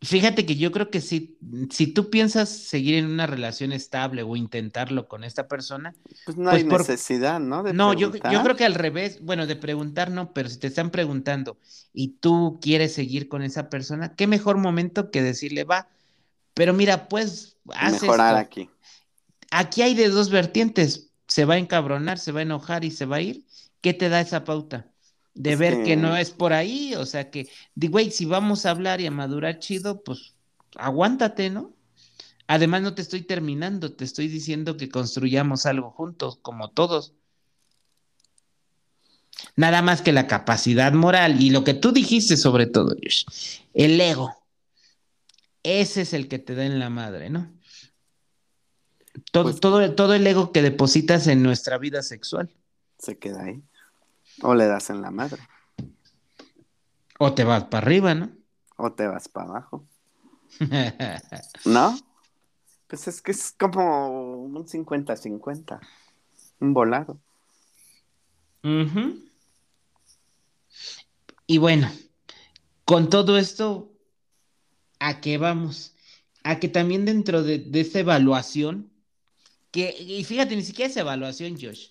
fíjate 0.03 0.47
que 0.47 0.57
yo 0.57 0.73
creo 0.73 0.91
que 0.91 1.01
si, 1.01 1.39
si 1.71 1.87
tú 1.89 2.11
piensas 2.11 2.49
seguir 2.49 2.97
en 2.97 3.07
una 3.07 3.27
relación 3.27 3.73
estable 3.73 4.23
o 4.23 4.37
intentarlo 4.37 5.09
con 5.09 5.25
esta 5.25 5.47
persona, 5.47 5.95
Pues 6.25 6.37
no 6.37 6.51
Pues 6.51 6.63
hay 6.65 6.69
por- 6.69 6.81
necesidad, 6.81 7.41
¿no? 7.41 7.63
De 7.63 7.73
no, 7.73 7.93
yo, 7.95 8.13
yo 8.15 8.43
creo 8.43 8.57
que 8.57 8.65
al 8.65 8.75
revés, 8.75 9.21
bueno, 9.23 9.47
de 9.47 9.57
preguntar 9.57 10.11
no, 10.11 10.33
pero 10.33 10.49
si 10.49 10.59
te 10.59 10.67
están 10.69 10.91
preguntando 10.91 11.57
y 11.93 12.09
tú 12.21 12.59
quieres 12.61 12.95
seguir 12.95 13.29
con 13.29 13.43
esa 13.43 13.69
persona, 13.69 14.15
qué 14.17 14.27
mejor 14.27 14.57
momento 14.57 15.11
que 15.11 15.23
decirle, 15.23 15.65
va, 15.65 15.89
pero 16.55 16.73
mira, 16.75 17.09
pues, 17.09 17.57
haz 17.69 18.03
mejorar 18.03 18.35
esto. 18.35 18.47
aquí. 18.47 18.71
Aquí 19.51 19.83
hay 19.83 19.95
de 19.95 20.09
dos 20.09 20.31
vertientes, 20.31 21.11
se 21.27 21.45
va 21.45 21.55
a 21.55 21.59
encabronar, 21.59 22.19
se 22.19 22.33
va 22.33 22.41
a 22.41 22.43
enojar 22.43 22.85
y 22.85 22.91
se 22.91 23.07
va 23.07 23.17
a 23.17 23.21
ir. 23.21 23.45
¿Qué 23.81 23.95
te 23.95 24.09
da 24.09 24.21
esa 24.21 24.45
pauta? 24.45 24.91
De 25.35 25.57
ver 25.57 25.79
que 25.79 25.85
que- 25.85 25.97
no 25.97 26.17
es 26.17 26.31
por 26.31 26.53
ahí, 26.53 26.95
o 26.97 27.07
sea 27.07 27.31
que, 27.31 27.49
güey, 27.77 28.11
si 28.11 28.25
vamos 28.25 28.67
a 28.67 28.71
hablar 28.71 29.01
y 29.01 29.07
a 29.07 29.11
madurar 29.11 29.59
chido, 29.59 30.03
pues 30.03 30.35
aguántate, 30.77 31.51
¿no? 31.51 31.73
Además 32.47 32.83
no 32.83 32.95
te 32.95 33.03
estoy 33.03 33.23
terminando, 33.23 33.93
te 33.95 34.05
estoy 34.05 34.27
diciendo 34.29 34.77
que 34.77 34.89
construyamos 34.89 35.67
algo 35.67 35.91
juntos, 35.93 36.39
como 36.43 36.71
todos. 36.71 37.15
Nada 39.57 39.83
más 39.83 40.03
que 40.03 40.13
la 40.13 40.27
capacidad 40.27 40.93
moral 40.93 41.41
y 41.43 41.51
lo 41.51 41.65
que 41.65 41.75
tú 41.75 41.93
dijiste 41.93 42.37
sobre 42.37 42.67
todo, 42.67 42.95
Josh, 43.03 43.25
el 43.73 44.01
ego. 44.01 44.35
Ese 45.63 46.03
es 46.03 46.13
el 46.13 46.29
que 46.29 46.39
te 46.39 46.55
da 46.55 46.65
en 46.65 46.79
la 46.79 46.91
madre, 46.91 47.31
¿no? 47.31 47.53
Todo, 49.33 49.45
Pues- 49.45 49.61
todo, 49.61 49.95
todo 49.95 50.15
el 50.15 50.27
ego 50.27 50.53
que 50.53 50.63
depositas 50.63 51.27
en 51.27 51.43
nuestra 51.43 51.79
vida 51.79 52.03
sexual. 52.03 52.51
Se 52.99 53.19
queda 53.19 53.45
ahí. 53.45 53.63
O 54.43 54.55
le 54.55 54.67
das 54.67 54.91
en 54.91 55.03
la 55.03 55.11
madre. 55.11 55.43
O 57.19 57.35
te 57.35 57.45
vas 57.45 57.65
para 57.65 57.87
arriba, 57.87 58.15
¿no? 58.15 58.31
O 58.77 58.93
te 58.93 59.07
vas 59.07 59.29
para 59.29 59.51
abajo. 59.51 59.87
¿No? 61.65 61.99
Pues 62.87 63.07
es 63.07 63.23
que 63.23 63.33
es 63.33 63.55
como 63.59 64.43
un 64.43 64.67
50-50. 64.67 65.81
Un 66.61 66.75
volado. 66.75 67.21
Y 71.47 71.59
bueno, 71.59 71.91
con 72.85 73.11
todo 73.11 73.39
esto, 73.39 73.93
¿a 74.99 75.21
qué 75.21 75.39
vamos? 75.39 75.95
A 76.43 76.59
que 76.59 76.69
también 76.69 77.05
dentro 77.05 77.43
de, 77.43 77.59
de 77.59 77.81
esa 77.81 78.01
evaluación, 78.01 78.91
que, 79.71 79.95
y 79.99 80.25
fíjate, 80.25 80.57
ni 80.57 80.63
siquiera 80.63 80.91
es 80.91 80.97
evaluación, 80.97 81.57
Josh, 81.61 81.89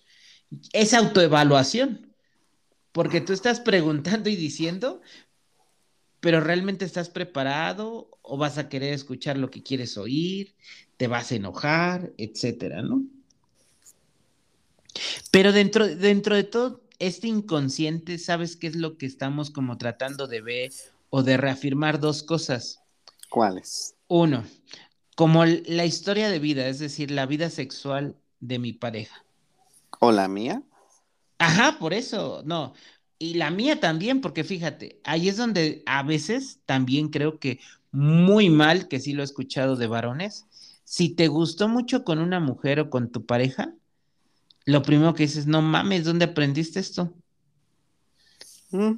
es 0.74 0.94
autoevaluación, 0.94 2.09
porque 2.92 3.22
tú 3.22 3.34
estás 3.34 3.60
preguntando 3.60 4.30
y 4.30 4.36
diciendo, 4.36 5.02
pero 6.20 6.42
realmente 6.42 6.86
estás 6.86 7.10
preparado 7.10 8.10
o 8.22 8.38
vas 8.38 8.58
a 8.58 8.70
querer 8.70 8.94
escuchar 8.94 9.38
lo 9.38 9.50
que 9.50 9.64
quieres 9.64 9.98
oír, 9.98 10.56
te 10.98 11.08
vas 11.08 11.32
a 11.32 11.36
enojar, 11.36 12.14
etcétera, 12.18 12.82
¿no? 12.82 13.04
Pero 15.32 15.52
dentro, 15.52 15.88
dentro 15.88 16.36
de 16.36 16.44
todo 16.44 16.82
este 16.98 17.28
inconsciente, 17.28 18.18
¿sabes 18.18 18.56
qué 18.56 18.68
es 18.68 18.76
lo 18.76 18.98
que 18.98 19.06
estamos 19.06 19.52
como 19.52 19.78
tratando 19.78 20.28
de 20.28 20.42
ver 20.42 20.72
o 21.10 21.24
de 21.24 21.38
reafirmar 21.38 22.00
dos 22.00 22.24
cosas? 22.24 22.82
¿Cuáles? 23.30 23.96
Uno, 24.08 24.44
como 25.16 25.46
la 25.46 25.86
historia 25.86 26.30
de 26.30 26.40
vida, 26.40 26.68
es 26.68 26.80
decir, 26.80 27.12
la 27.12 27.26
vida 27.26 27.50
sexual 27.50 28.18
de 28.40 28.60
mi 28.60 28.74
pareja. 28.74 29.24
¿O 30.00 30.12
la 30.12 30.28
mía? 30.28 30.64
Ajá, 31.40 31.78
por 31.80 31.94
eso, 31.94 32.44
no. 32.46 32.74
Y 33.20 33.36
la 33.36 33.52
mía 33.52 33.80
también, 33.80 34.22
porque 34.22 34.44
fíjate, 34.44 35.02
ahí 35.04 35.30
es 35.30 35.38
donde 35.38 35.84
a 35.86 36.04
veces 36.04 36.62
también 36.66 37.10
creo 37.10 37.40
que 37.40 37.60
muy 37.92 38.50
mal, 38.50 38.88
que 38.88 39.00
sí 39.00 39.14
lo 39.14 39.22
he 39.24 39.26
escuchado 39.26 39.76
de 39.76 39.88
varones, 39.88 40.48
si 40.84 41.10
te 41.16 41.28
gustó 41.28 41.68
mucho 41.70 42.04
con 42.04 42.20
una 42.20 42.40
mujer 42.40 42.80
o 42.82 42.90
con 42.90 43.12
tu 43.12 43.26
pareja, 43.26 43.74
lo 44.66 44.84
primero 44.84 45.16
que 45.16 45.24
dices, 45.26 45.48
no 45.48 45.62
mames, 45.64 46.06
¿dónde 46.06 46.26
aprendiste 46.26 46.80
esto? 46.82 47.16
Mm, 48.72 48.94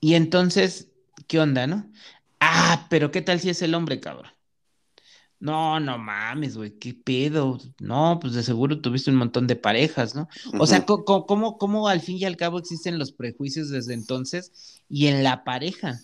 Y 0.00 0.14
entonces, 0.16 0.92
¿qué 1.28 1.40
onda, 1.40 1.68
no? 1.68 1.92
Ah, 2.40 2.88
pero 2.90 3.12
¿qué 3.12 3.22
tal 3.22 3.40
si 3.40 3.50
es 3.50 3.62
el 3.62 3.74
hombre, 3.76 4.00
cabrón? 4.00 4.32
No, 5.44 5.78
no 5.78 5.98
mames, 5.98 6.56
güey, 6.56 6.70
qué 6.78 6.94
pedo. 6.94 7.58
No, 7.78 8.18
pues 8.18 8.32
de 8.32 8.42
seguro 8.42 8.80
tuviste 8.80 9.10
un 9.10 9.16
montón 9.16 9.46
de 9.46 9.56
parejas, 9.56 10.14
¿no? 10.14 10.26
O 10.58 10.66
sea, 10.66 10.86
co- 11.04 11.26
¿cómo, 11.26 11.58
cómo 11.58 11.86
al 11.86 12.00
fin 12.00 12.16
y 12.16 12.24
al 12.24 12.38
cabo 12.38 12.58
existen 12.58 12.98
los 12.98 13.12
prejuicios 13.12 13.68
desde 13.68 13.92
entonces 13.92 14.82
y 14.88 15.08
en 15.08 15.22
la 15.22 15.44
pareja? 15.44 16.00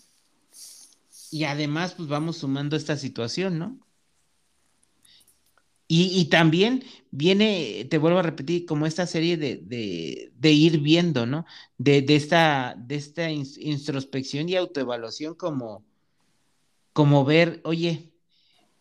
Y 1.31 1.45
además, 1.45 1.95
pues 1.95 2.07
vamos 2.07 2.37
sumando 2.37 2.75
esta 2.75 2.97
situación, 2.97 3.57
¿no? 3.57 3.79
Y, 5.87 6.03
y 6.21 6.25
también 6.25 6.83
viene, 7.09 7.85
te 7.89 7.97
vuelvo 7.97 8.19
a 8.19 8.21
repetir, 8.23 8.67
como 8.67 8.85
esta 8.85 9.07
serie 9.07 9.37
de, 9.37 9.57
de, 9.57 10.31
de 10.37 10.51
ir 10.51 10.81
viendo, 10.81 11.25
¿no? 11.25 11.45
De, 11.79 12.03
de 12.03 12.15
esta, 12.15 12.75
de 12.77 12.95
esta 12.95 13.31
introspección 13.31 14.47
y 14.49 14.55
autoevaluación 14.55 15.33
como, 15.33 15.83
como 16.93 17.25
ver, 17.25 17.59
oye, 17.65 18.10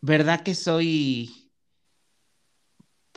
¿verdad 0.01 0.43
que 0.43 0.55
soy, 0.55 1.51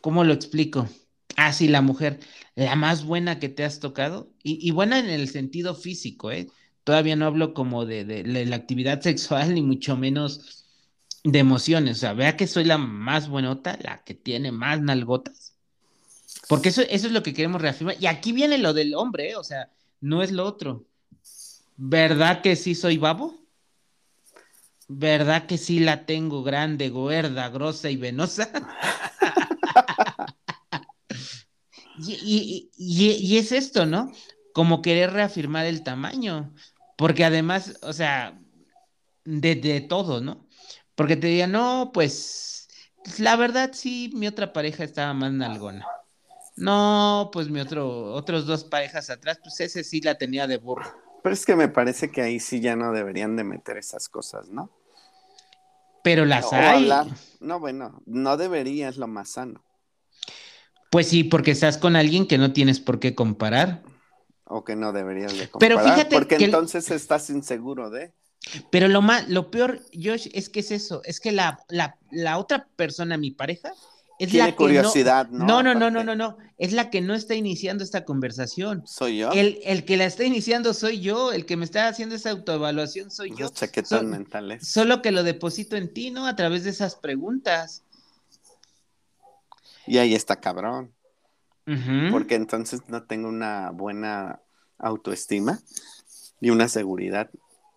¿cómo 0.01 0.23
lo 0.23 0.33
explico? 0.33 0.87
Ah, 1.35 1.51
sí, 1.53 1.67
la 1.67 1.81
mujer, 1.81 2.19
la 2.55 2.75
más 2.75 3.05
buena 3.05 3.39
que 3.39 3.49
te 3.49 3.63
has 3.63 3.79
tocado, 3.79 4.31
y, 4.43 4.69
buena 4.71 4.99
en 4.99 5.09
el 5.09 5.29
sentido 5.29 5.75
físico, 5.75 6.31
¿eh? 6.31 6.49
Todavía 6.83 7.15
no 7.15 7.25
hablo 7.25 7.53
como 7.53 7.85
de, 7.85 8.23
la 8.25 8.55
actividad 8.55 9.01
sexual, 9.01 9.53
ni 9.53 9.61
mucho 9.61 9.95
menos 9.95 10.65
de 11.23 11.39
emociones. 11.39 11.97
O 11.97 11.99
sea, 12.01 12.13
vea 12.13 12.35
que 12.35 12.45
soy 12.45 12.65
la 12.65 12.77
más 12.77 13.29
buenota, 13.29 13.79
la 13.81 14.03
que 14.03 14.13
tiene 14.13 14.51
más 14.51 14.81
nalgotas. 14.81 15.55
Porque 16.49 16.69
eso, 16.69 16.81
eso 16.81 17.07
es 17.07 17.13
lo 17.13 17.23
que 17.23 17.33
queremos 17.33 17.61
reafirmar. 17.61 17.95
Y 17.99 18.07
aquí 18.07 18.33
viene 18.33 18.57
lo 18.57 18.73
del 18.73 18.95
hombre, 18.95 19.31
¿eh? 19.31 19.35
O 19.37 19.43
sea, 19.45 19.71
no 20.01 20.21
es 20.21 20.31
lo 20.31 20.45
otro. 20.45 20.85
¿Verdad 21.77 22.41
que 22.41 22.55
sí 22.57 22.75
soy 22.75 22.97
babo? 22.97 23.42
¿Verdad 24.95 25.47
que 25.47 25.57
sí 25.57 25.79
la 25.79 26.05
tengo 26.05 26.43
grande, 26.43 26.89
gorda, 26.89 27.49
grosa 27.49 27.89
y 27.89 27.97
venosa? 27.97 28.49
y, 31.97 32.13
y- 32.13 32.71
y- 32.77 33.11
y 33.33 33.37
es 33.37 33.51
esto, 33.51 33.85
¿no? 33.85 34.11
Como 34.53 34.81
querer 34.81 35.11
reafirmar 35.13 35.65
el 35.65 35.83
tamaño. 35.83 36.53
Porque 36.95 37.25
además, 37.25 37.79
o 37.81 37.91
sea, 37.91 38.39
de, 39.25 39.55
de 39.55 39.81
todo, 39.81 40.21
¿no? 40.21 40.47
Porque 40.95 41.15
te 41.15 41.27
diría, 41.27 41.47
no, 41.47 41.89
pues, 41.91 42.67
la 43.17 43.35
verdad 43.35 43.71
sí, 43.73 44.11
mi 44.13 44.27
otra 44.27 44.53
pareja 44.53 44.83
estaba 44.83 45.13
más 45.13 45.31
nalgona. 45.31 45.87
No, 46.55 47.31
pues 47.33 47.49
mi 47.49 47.59
otro, 47.61 48.13
otros 48.13 48.45
dos 48.45 48.63
parejas 48.63 49.09
atrás, 49.09 49.39
pues 49.41 49.59
ese 49.59 49.83
sí 49.83 50.01
la 50.01 50.19
tenía 50.19 50.45
de 50.45 50.57
burro. 50.57 50.85
Pero 51.23 51.33
es 51.33 51.45
que 51.45 51.55
me 51.55 51.67
parece 51.67 52.11
que 52.11 52.21
ahí 52.21 52.39
sí 52.39 52.59
ya 52.59 52.75
no 52.75 52.91
deberían 52.91 53.35
de 53.35 53.43
meter 53.43 53.77
esas 53.77 54.07
cosas, 54.07 54.49
¿no? 54.49 54.69
Pero 56.03 56.25
las 56.25 56.45
O 56.45 56.55
hay. 56.55 56.83
hablar. 56.83 57.07
No, 57.39 57.59
bueno, 57.59 58.01
no 58.05 58.37
debería, 58.37 58.89
es 58.89 58.97
lo 58.97 59.07
más 59.07 59.31
sano. 59.31 59.63
Pues 60.91 61.07
sí, 61.07 61.23
porque 61.23 61.51
estás 61.51 61.77
con 61.79 61.95
alguien 61.95 62.27
que 62.27 62.37
no 62.37 62.53
tienes 62.53 62.79
por 62.79 62.99
qué 62.99 63.15
comparar. 63.15 63.81
O 64.45 64.63
que 64.63 64.75
no 64.75 64.91
deberías 64.93 65.35
de 65.37 65.47
Pero 65.59 65.77
comparar. 65.77 65.95
fíjate 65.95 66.15
porque 66.15 66.37
que 66.37 66.43
el- 66.43 66.49
entonces 66.51 66.91
estás 66.91 67.29
inseguro 67.31 67.89
de. 67.89 68.13
Pero 68.69 68.89
lo 68.89 69.01
más, 69.01 69.27
lo 69.29 69.49
peor, 69.49 69.81
Josh, 69.93 70.27
es 70.33 70.49
que 70.49 70.59
es 70.59 70.69
eso, 70.71 71.01
es 71.05 71.19
que 71.21 71.31
la, 71.31 71.59
la, 71.69 71.97
la 72.11 72.37
otra 72.37 72.67
persona, 72.75 73.17
mi 73.17 73.31
pareja, 73.31 73.71
es 74.19 74.29
Tiene 74.29 74.45
la 74.45 74.51
que 74.51 74.57
curiosidad, 74.57 75.29
no, 75.29 75.45
¿no? 75.45 75.63
no, 75.63 75.73
no, 75.73 75.89
no, 75.89 76.03
no, 76.03 76.15
no, 76.15 76.37
es 76.57 76.71
la 76.71 76.89
que 76.89 77.01
no 77.01 77.13
está 77.13 77.35
iniciando 77.35 77.83
esta 77.83 78.05
conversación. 78.05 78.83
¿Soy 78.85 79.17
yo? 79.17 79.31
El, 79.31 79.59
el 79.63 79.85
que 79.85 79.97
la 79.97 80.05
está 80.05 80.23
iniciando 80.23 80.73
soy 80.73 81.01
yo, 81.01 81.31
el 81.31 81.45
que 81.45 81.57
me 81.57 81.65
está 81.65 81.87
haciendo 81.87 82.15
esa 82.15 82.31
autoevaluación 82.31 83.11
soy 83.11 83.33
yo. 83.35 83.49
Chaquetas 83.49 84.03
mentales. 84.03 84.67
Solo 84.67 85.01
que 85.01 85.11
lo 85.11 85.23
deposito 85.23 85.75
en 85.75 85.93
ti, 85.93 86.11
¿no? 86.11 86.27
A 86.27 86.35
través 86.35 86.63
de 86.63 86.69
esas 86.69 86.95
preguntas. 86.95 87.83
Y 89.87 89.97
ahí 89.97 90.15
está 90.15 90.39
cabrón. 90.39 90.93
Porque 92.11 92.35
entonces 92.35 92.81
no 92.89 93.03
tengo 93.03 93.29
una 93.29 93.71
buena 93.71 94.41
autoestima 94.77 95.61
y 96.41 96.49
una 96.49 96.67
seguridad 96.67 97.29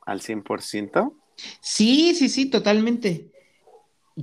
al 0.05 0.21
100%. 0.21 1.15
Sí, 1.61 2.15
sí, 2.15 2.29
sí, 2.29 2.47
totalmente. 2.47 3.31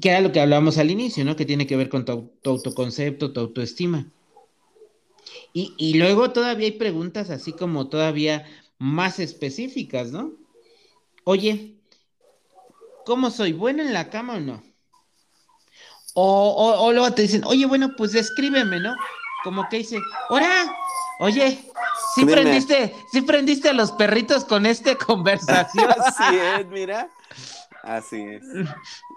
Que 0.01 0.09
era 0.09 0.21
lo 0.21 0.31
que 0.31 0.39
hablábamos 0.41 0.77
al 0.77 0.89
inicio, 0.91 1.23
¿no? 1.23 1.35
Que 1.35 1.45
tiene 1.45 1.67
que 1.67 1.75
ver 1.77 1.89
con 1.89 2.03
tu, 2.05 2.11
au- 2.11 2.31
tu 2.41 2.49
autoconcepto, 2.49 3.31
tu 3.31 3.39
autoestima. 3.39 4.07
Y, 5.53 5.73
y 5.77 5.93
luego 5.95 6.31
todavía 6.31 6.65
hay 6.67 6.71
preguntas 6.73 7.29
así 7.29 7.53
como 7.53 7.87
todavía 7.89 8.45
más 8.79 9.19
específicas, 9.19 10.11
¿no? 10.11 10.31
Oye, 11.25 11.75
¿cómo 13.05 13.29
soy? 13.29 13.53
¿Bueno 13.53 13.83
en 13.83 13.93
la 13.93 14.09
cama 14.09 14.35
o 14.35 14.39
no? 14.39 14.63
O, 16.15 16.49
o, 16.49 16.85
o 16.85 16.91
luego 16.91 17.11
te 17.13 17.23
dicen, 17.23 17.43
oye, 17.45 17.65
bueno, 17.65 17.93
pues 17.97 18.11
descríbeme, 18.11 18.79
¿no? 18.79 18.95
Como 19.43 19.67
que 19.69 19.77
dice, 19.77 19.99
¡Hora! 20.29 20.75
Oye, 21.19 21.59
¿sí 22.15 22.21
Dime. 22.21 22.31
prendiste, 22.33 22.95
sí 23.11 23.21
prendiste 23.21 23.69
a 23.69 23.73
los 23.73 23.91
perritos 23.91 24.43
con 24.45 24.65
esta 24.65 24.95
conversación? 24.97 25.91
Así 25.91 26.35
es, 26.35 26.67
mira. 26.67 27.09
Así 27.83 28.21
es. 28.21 28.43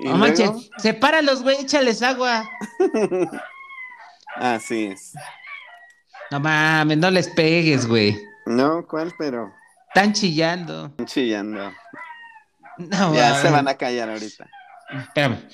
Y 0.01 0.05
No 0.09 0.17
manches, 0.17 0.51
sepáralos, 0.79 1.43
güey, 1.43 1.61
échales 1.61 2.03
agua. 2.03 2.49
así 4.37 4.87
es. 4.87 5.13
No 6.31 6.41
mames, 6.41 6.99
no 6.99 7.11
les 7.11 7.29
pegues, 7.29 7.87
güey. 7.87 8.19
No, 8.47 8.87
¿cuál? 8.87 9.15
Pero 9.17 9.53
Están 9.89 10.13
chillando. 10.13 10.93
chillando. 11.05 11.73
No, 12.79 13.15
Ya 13.15 13.29
mames. 13.31 13.43
se 13.43 13.51
van 13.51 13.69
a 13.69 13.75
callar 13.77 14.11
ahorita. 14.11 14.49
Espérame. 15.01 15.49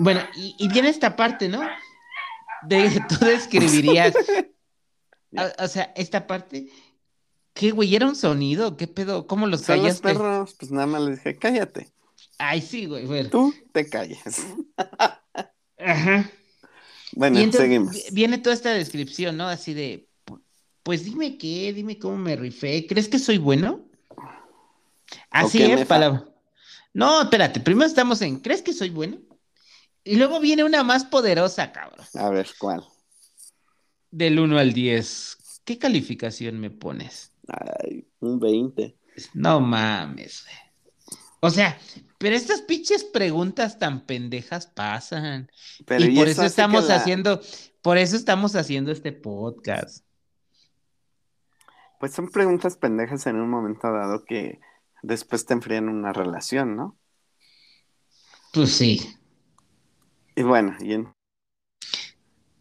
Bueno, 0.00 0.20
y, 0.34 0.54
y 0.58 0.68
viene 0.68 0.88
esta 0.88 1.14
parte, 1.16 1.48
¿no? 1.48 1.60
De 2.62 3.00
tú 3.08 3.16
describirías. 3.24 4.14
O, 5.36 5.64
o 5.64 5.68
sea, 5.68 5.92
esta 5.94 6.26
parte. 6.26 6.68
¿Qué, 7.52 7.70
güey? 7.72 7.94
¿Era 7.94 8.06
un 8.06 8.16
sonido? 8.16 8.78
¿Qué 8.78 8.86
pedo? 8.86 9.26
¿Cómo 9.26 9.46
los 9.46 9.60
Son 9.60 9.82
los 9.82 10.00
perros, 10.00 10.56
pues 10.58 10.70
nada 10.72 10.86
más 10.86 11.02
les 11.02 11.16
dije, 11.16 11.36
cállate. 11.36 11.92
Ay, 12.38 12.60
sí, 12.62 12.86
güey. 12.86 13.04
Bueno. 13.06 13.28
Tú 13.30 13.52
te 13.72 13.88
calles. 13.88 14.22
Ajá. 15.78 16.30
Bueno, 17.12 17.38
entonces 17.38 17.60
seguimos. 17.62 17.92
vi- 17.92 18.02
viene 18.12 18.38
toda 18.38 18.54
esta 18.54 18.70
descripción, 18.72 19.36
¿no? 19.36 19.48
Así 19.48 19.74
de, 19.74 20.08
pu- 20.26 20.40
pues 20.82 21.04
dime 21.04 21.38
qué, 21.38 21.72
dime 21.72 21.98
cómo 21.98 22.16
me 22.16 22.36
rifé. 22.36 22.86
¿Crees 22.86 23.08
que 23.08 23.18
soy 23.18 23.38
bueno? 23.38 23.88
Así 25.30 25.62
es, 25.62 25.86
palabra. 25.86 26.28
No, 26.92 27.22
espérate, 27.22 27.60
primero 27.60 27.86
estamos 27.86 28.20
en, 28.22 28.40
¿crees 28.40 28.62
que 28.62 28.72
soy 28.72 28.90
bueno? 28.90 29.18
Y 30.04 30.16
luego 30.16 30.40
viene 30.40 30.64
una 30.64 30.82
más 30.84 31.04
poderosa, 31.04 31.72
cabrón. 31.72 32.06
A 32.14 32.30
ver, 32.30 32.48
¿cuál? 32.58 32.84
Del 34.10 34.38
1 34.38 34.58
al 34.58 34.72
10. 34.72 35.60
¿Qué 35.64 35.78
calificación 35.78 36.58
me 36.60 36.70
pones? 36.70 37.32
Ay, 37.46 38.06
un 38.20 38.38
20. 38.40 38.96
No 39.34 39.60
mames, 39.60 40.44
güey. 40.44 41.18
O 41.40 41.50
sea, 41.50 41.78
pero 42.18 42.34
estas 42.36 42.62
pinches 42.62 43.04
preguntas 43.04 43.78
tan 43.78 44.04
pendejas 44.04 44.66
pasan. 44.66 45.50
Pero 45.86 46.04
y 46.04 46.14
por 46.16 46.28
eso 46.28 46.42
estamos 46.44 46.88
la- 46.88 46.96
haciendo, 46.96 47.40
por 47.82 47.96
eso 47.96 48.16
estamos 48.16 48.54
haciendo 48.56 48.90
este 48.92 49.12
podcast. 49.12 50.04
Pues 52.00 52.12
son 52.12 52.30
preguntas 52.30 52.76
pendejas 52.76 53.26
en 53.26 53.36
un 53.36 53.50
momento 53.50 53.90
dado 53.90 54.24
que 54.24 54.60
después 55.02 55.46
te 55.46 55.54
enfrían 55.54 55.88
una 55.88 56.12
relación, 56.12 56.76
¿no? 56.76 56.96
Pues 58.52 58.70
sí. 58.72 59.14
Y 60.36 60.42
bueno, 60.42 60.76
y 60.80 60.92
en- 60.94 61.12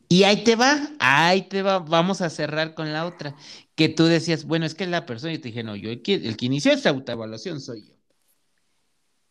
Y 0.10 0.24
ahí 0.24 0.44
te 0.44 0.56
va, 0.56 0.80
ahí 1.00 1.44
te 1.50 1.62
va, 1.62 1.80
vamos 1.80 2.22
a 2.22 2.30
cerrar 2.30 2.74
con 2.74 2.94
la 2.94 3.06
otra, 3.06 3.36
que 3.76 3.90
tú 3.90 4.06
decías, 4.06 4.46
bueno, 4.46 4.66
es 4.66 4.74
que 4.74 4.86
es 4.86 4.90
la 4.90 5.06
persona, 5.06 5.34
y 5.34 5.38
te 5.38 5.50
dije, 5.50 5.64
no, 5.64 5.76
yo 5.76 5.90
el 5.92 6.02
que, 6.02 6.16
el 6.16 6.38
que 6.38 6.46
inició 6.46 6.72
esta 6.72 6.90
autoevaluación 6.90 7.60
soy 7.60 7.90
yo. 7.90 7.97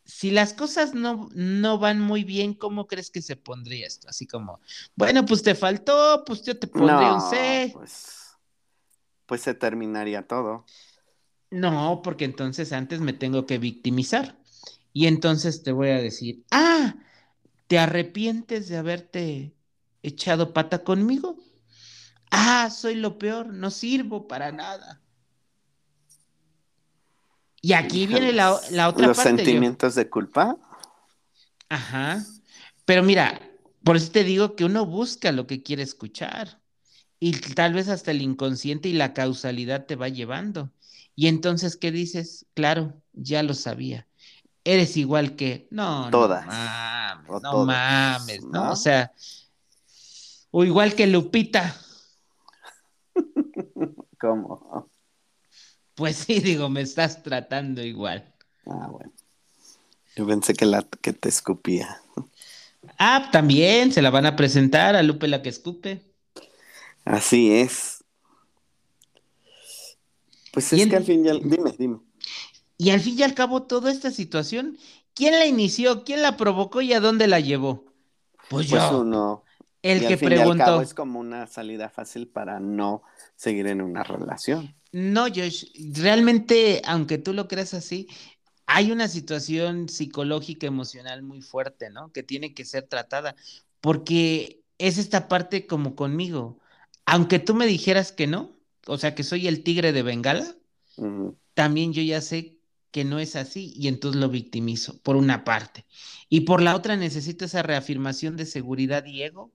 Si 0.07 0.31
las 0.31 0.53
cosas 0.53 0.93
no, 0.95 1.29
no 1.35 1.77
van 1.79 1.99
muy 1.99 2.23
bien, 2.23 2.53
¿cómo 2.53 2.87
crees 2.87 3.11
que 3.11 3.21
se 3.21 3.35
pondría 3.35 3.85
esto? 3.85 4.07
Así 4.09 4.25
como, 4.25 4.61
bueno, 4.95 5.25
pues 5.25 5.43
te 5.43 5.53
faltó, 5.53 6.23
pues 6.25 6.43
yo 6.43 6.57
te 6.57 6.67
pondría 6.67 7.13
un 7.13 7.21
C. 7.21 7.73
pues, 7.73 8.37
pues 9.25 9.41
se 9.41 9.53
terminaría 9.53 10.27
todo. 10.27 10.65
No, 11.49 12.01
porque 12.03 12.25
entonces 12.25 12.73
antes 12.73 13.01
me 13.01 13.13
tengo 13.13 13.45
que 13.45 13.57
victimizar. 13.57 14.37
Y 14.93 15.07
entonces 15.07 15.63
te 15.63 15.71
voy 15.71 15.89
a 15.89 16.01
decir, 16.01 16.43
ah, 16.51 16.95
¿te 17.67 17.79
arrepientes 17.79 18.69
de 18.69 18.77
haberte 18.77 19.55
echado 20.03 20.53
pata 20.53 20.83
conmigo? 20.83 21.37
Ah, 22.31 22.69
soy 22.71 22.95
lo 22.95 23.17
peor, 23.19 23.47
no 23.53 23.71
sirvo 23.71 24.27
para 24.27 24.51
nada. 24.51 25.01
Y 27.61 27.73
aquí 27.73 28.07
viene 28.07 28.31
la, 28.33 28.59
la 28.71 28.87
otra 28.89 29.07
Los 29.07 29.17
parte. 29.17 29.31
yo- 29.31 29.37
sentimientos 29.37 29.95
de 29.95 30.09
culpa. 30.09 30.57
Ajá. 31.69 32.23
Pero 32.85 33.03
mira, 33.03 33.41
por 33.83 33.97
eso 33.97 34.11
te 34.11 34.23
digo 34.23 34.55
que 34.55 34.63
uno 34.65 34.85
busca 34.85 35.31
lo 35.31 35.47
que 35.47 35.63
quiere 35.63 35.83
escuchar. 35.83 36.61
Y 37.19 37.31
tal 37.31 37.73
vez 37.73 37.89
hasta 37.89 38.11
el 38.11 38.21
inconsciente 38.21 38.89
y 38.89 38.93
la 38.93 39.13
causalidad 39.13 39.85
te 39.85 39.95
va 39.95 40.07
llevando. 40.07 40.71
Y 41.15 41.27
entonces, 41.27 41.75
¿qué 41.75 41.91
dices? 41.91 42.45
Claro, 42.53 42.93
ya 43.13 43.41
lo 43.41 43.53
sabía. 43.55 44.07
Eres 44.63 44.97
igual 44.97 45.35
que. 45.35 45.67
No, 45.71 46.09
Todas. 46.11 46.45
no 46.45 46.51
mames, 46.51 47.29
O 47.29 47.39
no 47.39 47.51
todos, 47.51 47.65
mames, 47.67 48.43
¿no? 48.43 48.65
¿no? 48.65 48.71
O 48.71 48.75
sea, 48.75 49.11
o 50.51 50.63
igual 50.63 50.93
que 50.93 51.07
Lupita. 51.07 51.75
¿Cómo? 54.19 54.89
Pues 55.97 56.15
sí, 56.15 56.39
digo, 56.47 56.69
me 56.69 56.79
estás 56.81 57.23
tratando 57.23 57.83
igual. 57.83 58.33
Ah, 58.65 58.87
bueno. 58.91 59.11
Yo 60.15 60.27
pensé 60.27 60.53
que, 60.53 60.65
la, 60.65 60.83
que 61.01 61.13
te 61.13 61.29
escupía. 61.29 62.01
Ah, 62.99 63.29
también 63.31 63.91
se 63.91 64.01
la 64.03 64.09
van 64.11 64.25
a 64.27 64.35
presentar 64.35 64.95
a 64.95 65.03
Lupe 65.03 65.27
la 65.27 65.41
que 65.41 65.49
escupe. 65.49 66.01
Así 67.05 67.51
es. 67.53 68.03
Pues 70.51 70.73
Y 70.73 70.81
es 70.81 70.83
en- 70.83 70.89
que 70.89 70.95
al 70.97 71.03
fin 71.05 71.23
ya... 71.23 71.33
Dime, 71.33 71.73
dime. 71.77 71.99
Y 72.77 72.91
al 72.91 72.99
fin 73.01 73.17
y 73.19 73.23
al 73.23 73.33
cabo, 73.33 73.63
toda 73.63 73.91
esta 73.91 74.11
situación, 74.11 74.77
¿quién 75.13 75.33
la 75.33 75.45
inició? 75.45 76.03
¿Quién 76.03 76.21
la 76.21 76.37
provocó 76.37 76.81
y 76.81 76.93
a 76.93 76.99
dónde 76.99 77.27
la 77.27 77.39
llevó? 77.39 77.85
Pues 78.49 78.67
Pues 78.69 78.69
yo, 78.69 78.99
uno... 79.01 79.43
el 79.81 80.03
y 80.03 80.05
que 80.05 80.13
al 80.13 80.17
fin 80.17 80.35
y 80.35 80.39
al 80.39 80.53
preguntó. 80.53 80.63
cabo 80.65 80.81
es 80.81 80.93
como 80.93 81.19
una 81.19 81.47
salida 81.47 81.89
fácil 81.89 82.27
para 82.27 82.59
no 82.59 83.03
seguir 83.35 83.67
en 83.67 83.81
una 83.81 84.03
relación. 84.03 84.75
No, 84.99 85.27
Josh, 85.27 85.65
realmente, 85.93 86.81
aunque 86.83 87.19
tú 87.19 87.31
lo 87.31 87.47
creas 87.47 87.75
así, 87.75 88.07
hay 88.65 88.91
una 88.91 89.07
situación 89.07 89.89
psicológica, 89.89 90.65
emocional 90.65 91.21
muy 91.21 91.43
fuerte, 91.43 91.91
¿no? 91.91 92.11
Que 92.11 92.23
tiene 92.23 92.55
que 92.55 92.65
ser 92.65 92.87
tratada, 92.87 93.35
porque 93.79 94.63
es 94.79 94.97
esta 94.97 95.27
parte 95.27 95.67
como 95.67 95.95
conmigo. 95.95 96.59
Aunque 97.05 97.37
tú 97.37 97.53
me 97.53 97.67
dijeras 97.67 98.11
que 98.11 98.25
no, 98.25 98.57
o 98.87 98.97
sea, 98.97 99.13
que 99.13 99.23
soy 99.23 99.47
el 99.47 99.61
tigre 99.63 99.93
de 99.93 100.01
Bengala, 100.01 100.57
también 101.53 101.93
yo 101.93 102.01
ya 102.01 102.19
sé 102.19 102.57
que 102.89 103.05
no 103.05 103.19
es 103.19 103.35
así 103.35 103.73
y 103.75 103.89
entonces 103.89 104.19
lo 104.19 104.29
victimizo, 104.29 104.99
por 105.03 105.15
una 105.15 105.43
parte. 105.43 105.85
Y 106.27 106.41
por 106.41 106.59
la 106.63 106.75
otra 106.75 106.95
necesito 106.95 107.45
esa 107.45 107.61
reafirmación 107.61 108.35
de 108.35 108.47
seguridad 108.47 109.05
y 109.05 109.21
ego. 109.21 109.53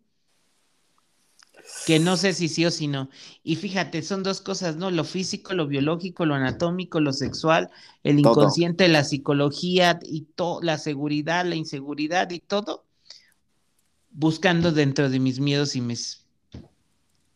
Que 1.86 1.98
no 1.98 2.16
sé 2.16 2.32
si 2.32 2.48
sí 2.48 2.64
o 2.64 2.70
si 2.70 2.86
no. 2.86 3.08
Y 3.42 3.56
fíjate, 3.56 4.02
son 4.02 4.22
dos 4.22 4.40
cosas, 4.40 4.76
¿no? 4.76 4.90
Lo 4.90 5.04
físico, 5.04 5.54
lo 5.54 5.66
biológico, 5.66 6.26
lo 6.26 6.34
anatómico, 6.34 7.00
lo 7.00 7.12
sexual, 7.12 7.70
el 8.04 8.22
Todo. 8.22 8.32
inconsciente, 8.32 8.88
la 8.88 9.04
psicología 9.04 9.98
y 10.02 10.22
todo, 10.36 10.60
la 10.62 10.78
seguridad, 10.78 11.44
la 11.44 11.56
inseguridad 11.56 12.30
y 12.30 12.38
todo, 12.40 12.86
buscando 14.10 14.72
dentro 14.72 15.10
de 15.10 15.18
mis 15.18 15.40
miedos 15.40 15.74
y 15.74 15.80
mis 15.80 16.24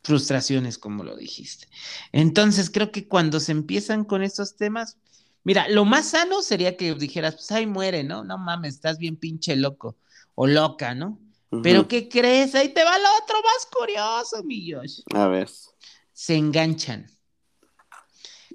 frustraciones, 0.03 0.79
como 0.79 1.03
lo 1.03 1.17
dijiste. 1.17 1.67
Entonces, 2.13 2.71
creo 2.71 2.93
que 2.93 3.09
cuando 3.09 3.41
se 3.41 3.51
empiezan 3.53 4.05
con 4.05 4.23
estos 4.23 4.55
temas, 4.57 4.99
mira, 5.43 5.69
lo 5.69 5.85
más 5.85 6.11
sano 6.11 6.43
sería 6.43 6.77
que 6.77 6.95
dijeras, 6.95 7.35
pues 7.35 7.51
ahí 7.51 7.67
muere, 7.67 8.05
¿no? 8.05 8.23
No 8.23 8.39
mames, 8.39 8.75
estás 8.75 8.99
bien 8.99 9.17
pinche 9.17 9.57
loco 9.57 9.97
o 10.37 10.47
loca, 10.47 10.95
¿no? 10.95 11.19
Pero. 11.63 11.89
¿qué 11.89 12.09
crees? 12.09 12.55
Ahí 12.55 12.71
te 12.71 12.85
va 12.85 12.99
lo 12.99 13.09
otro 13.23 13.37
más 13.43 13.67
curioso, 13.73 14.43
mi 14.45 14.71
Josh. 14.71 15.01
A 15.15 15.29
ver. 15.29 15.49
Se 16.13 16.35
enganchan. 16.35 17.07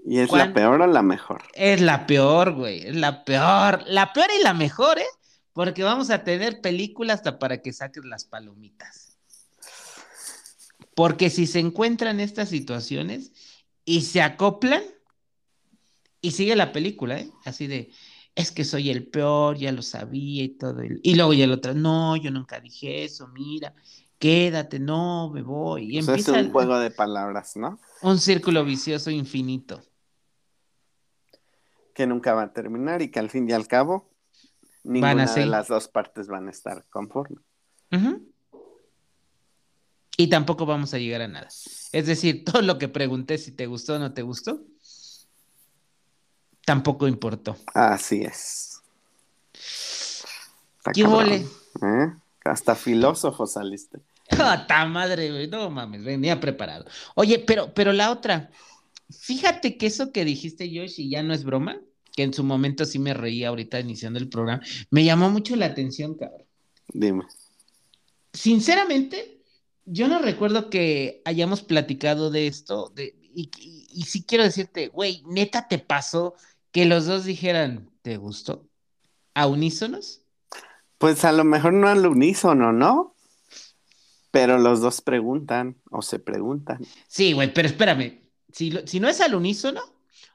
¿Y 0.04 0.20
es 0.20 0.30
¿Cuál? 0.30 0.48
la 0.50 0.54
peor 0.54 0.82
o 0.82 0.88
la 0.88 1.04
mejor? 1.04 1.44
Es 1.54 1.80
la 1.80 2.08
peor, 2.08 2.54
güey. 2.54 2.88
Es 2.88 2.96
la 2.96 3.24
peor. 3.24 3.84
La 3.88 4.14
peor 4.14 4.28
y 4.38 4.44
la 4.44 4.54
mejor, 4.54 5.00
¿eh? 5.00 5.06
Porque 5.54 5.84
vamos 5.84 6.10
a 6.10 6.24
tener 6.24 6.62
películas 6.62 7.20
hasta 7.20 7.40
para 7.40 7.62
que 7.62 7.74
saques 7.74 8.04
las 8.06 8.26
palomitas. 8.26 9.18
Porque 10.96 11.30
si 11.30 11.46
se 11.46 11.60
encuentran 11.60 12.20
estas 12.20 12.50
situaciones 12.50 13.32
y 13.86 14.02
se 14.02 14.22
acoplan 14.22 14.84
y 16.22 16.32
sigue 16.32 16.56
la 16.56 16.72
película, 16.72 17.20
¿eh? 17.20 17.32
Así 17.46 17.68
de, 17.68 17.92
es 18.36 18.52
que 18.52 18.64
soy 18.64 18.90
el 18.90 19.08
peor, 19.08 19.58
ya 19.58 19.72
lo 19.72 19.82
sabía 19.82 20.44
y 20.44 20.50
todo. 20.50 20.82
el- 20.82 21.00
Y 21.04 21.16
luego 21.16 21.34
ya 21.34 21.44
el 21.46 21.52
otro, 21.52 21.74
no, 21.74 22.16
yo 22.16 22.32
nunca 22.32 22.60
dije 22.60 23.04
eso, 23.04 23.28
mira, 23.30 23.74
quédate, 24.20 24.80
no, 24.80 25.30
me 25.32 25.42
voy. 25.42 25.96
Y 25.96 26.00
O 26.00 26.04
sea, 26.04 26.16
es 26.16 26.28
un 26.28 26.52
juego 26.52 26.80
de 26.80 26.92
palabras, 26.92 27.56
¿no? 27.58 27.80
un 28.02 28.18
círculo 28.20 28.64
vicioso 28.66 29.12
infinito. 29.12 29.82
Que 31.94 32.08
nunca 32.08 32.34
va 32.34 32.44
a 32.44 32.54
terminar 32.54 33.02
y 33.02 33.12
que 33.12 33.20
al 33.20 33.30
fin 33.30 33.50
y 33.50 33.54
al 33.54 33.68
cabo 33.68 34.10
Van 34.84 34.94
ninguna 34.94 35.24
a 35.32 35.36
de 35.36 35.46
las 35.46 35.68
dos 35.68 35.88
partes 35.88 36.28
van 36.28 36.48
a 36.48 36.52
estar 36.52 36.86
conformes. 36.90 37.40
Ujú. 37.92 38.28
Y 40.18 40.28
tampoco 40.28 40.66
vamos 40.66 40.94
a 40.94 40.98
llegar 41.00 41.22
a 41.22 41.28
nada. 41.28 41.48
Es 41.92 42.06
decir, 42.08 42.44
todo 42.46 42.62
lo 42.62 42.78
que 42.78 42.88
pregunté, 42.88 43.38
si 43.38 43.52
te 43.52 43.66
gustó 43.68 43.96
o 43.96 44.00
no 44.00 44.14
te 44.14 44.22
gustó, 44.22 44.64
tampoco 46.66 47.08
importó. 47.08 47.58
Así 47.74 48.24
es. 48.24 48.82
Está 50.78 50.92
¿Qué 50.94 51.04
vole? 51.04 51.46
¿eh? 51.82 52.14
Hasta 52.44 52.76
filósofo 52.76 53.46
saliste. 53.46 54.00
¡Jota 54.32 54.86
madre, 54.86 55.32
güey! 55.32 55.48
No 55.48 55.70
mames, 55.70 56.04
venía 56.04 56.40
preparado. 56.40 56.86
Oye, 57.16 57.40
pero, 57.40 57.74
pero 57.74 57.94
la 57.94 58.12
otra, 58.12 58.50
fíjate 59.10 59.78
que 59.78 59.88
eso 59.88 60.12
que 60.12 60.26
dijiste, 60.26 60.68
Josh, 60.68 61.00
y 61.00 61.10
ya 61.10 61.24
no 61.24 61.34
es 61.34 61.44
broma, 61.44 61.80
que 62.16 62.24
en 62.24 62.34
su 62.34 62.44
momento 62.44 62.86
sí 62.86 63.00
me 63.00 63.14
reía 63.14 63.50
ahorita 63.50 63.80
iniciando 63.80 64.20
el 64.20 64.30
programa, 64.30 64.62
me 64.90 65.04
llamó 65.04 65.30
mucho 65.30 65.56
la 65.56 65.68
atención, 65.68 66.16
cabrón. 66.16 66.46
Dime. 66.94 67.24
Sinceramente, 68.34 69.42
yo 69.86 70.08
no 70.08 70.20
recuerdo 70.20 70.70
que 70.70 71.22
hayamos 71.26 71.62
platicado 71.62 72.32
de 72.32 72.48
esto, 72.48 72.92
de, 72.96 73.16
y, 73.36 73.50
y, 73.58 73.88
y 73.92 74.04
sí 74.04 74.24
quiero 74.24 74.44
decirte, 74.44 74.88
güey, 74.90 75.24
neta 75.28 75.68
te 75.68 75.80
pasó 75.80 76.36
que 76.72 76.86
los 76.86 77.06
dos 77.06 77.26
dijeran, 77.26 77.90
¿te 78.02 78.18
gustó? 78.18 78.68
¿A 79.34 79.48
unísonos? 79.48 80.22
Pues 80.98 81.26
a 81.26 81.32
lo 81.32 81.44
mejor 81.44 81.74
no 81.74 81.88
al 81.88 82.06
unísono, 82.06 82.72
¿no? 82.72 83.16
Pero 84.32 84.58
los 84.58 84.80
dos 84.82 85.02
preguntan 85.02 85.78
o 85.90 86.02
se 86.02 86.20
preguntan. 86.20 86.80
Sí, 87.08 87.34
güey, 87.34 87.54
pero 87.54 87.68
espérame, 87.68 88.22
si, 88.52 88.72
lo- 88.72 88.88
si 88.88 89.00
no 89.00 89.10
es 89.10 89.20
al 89.20 89.36
unísono, 89.36 89.82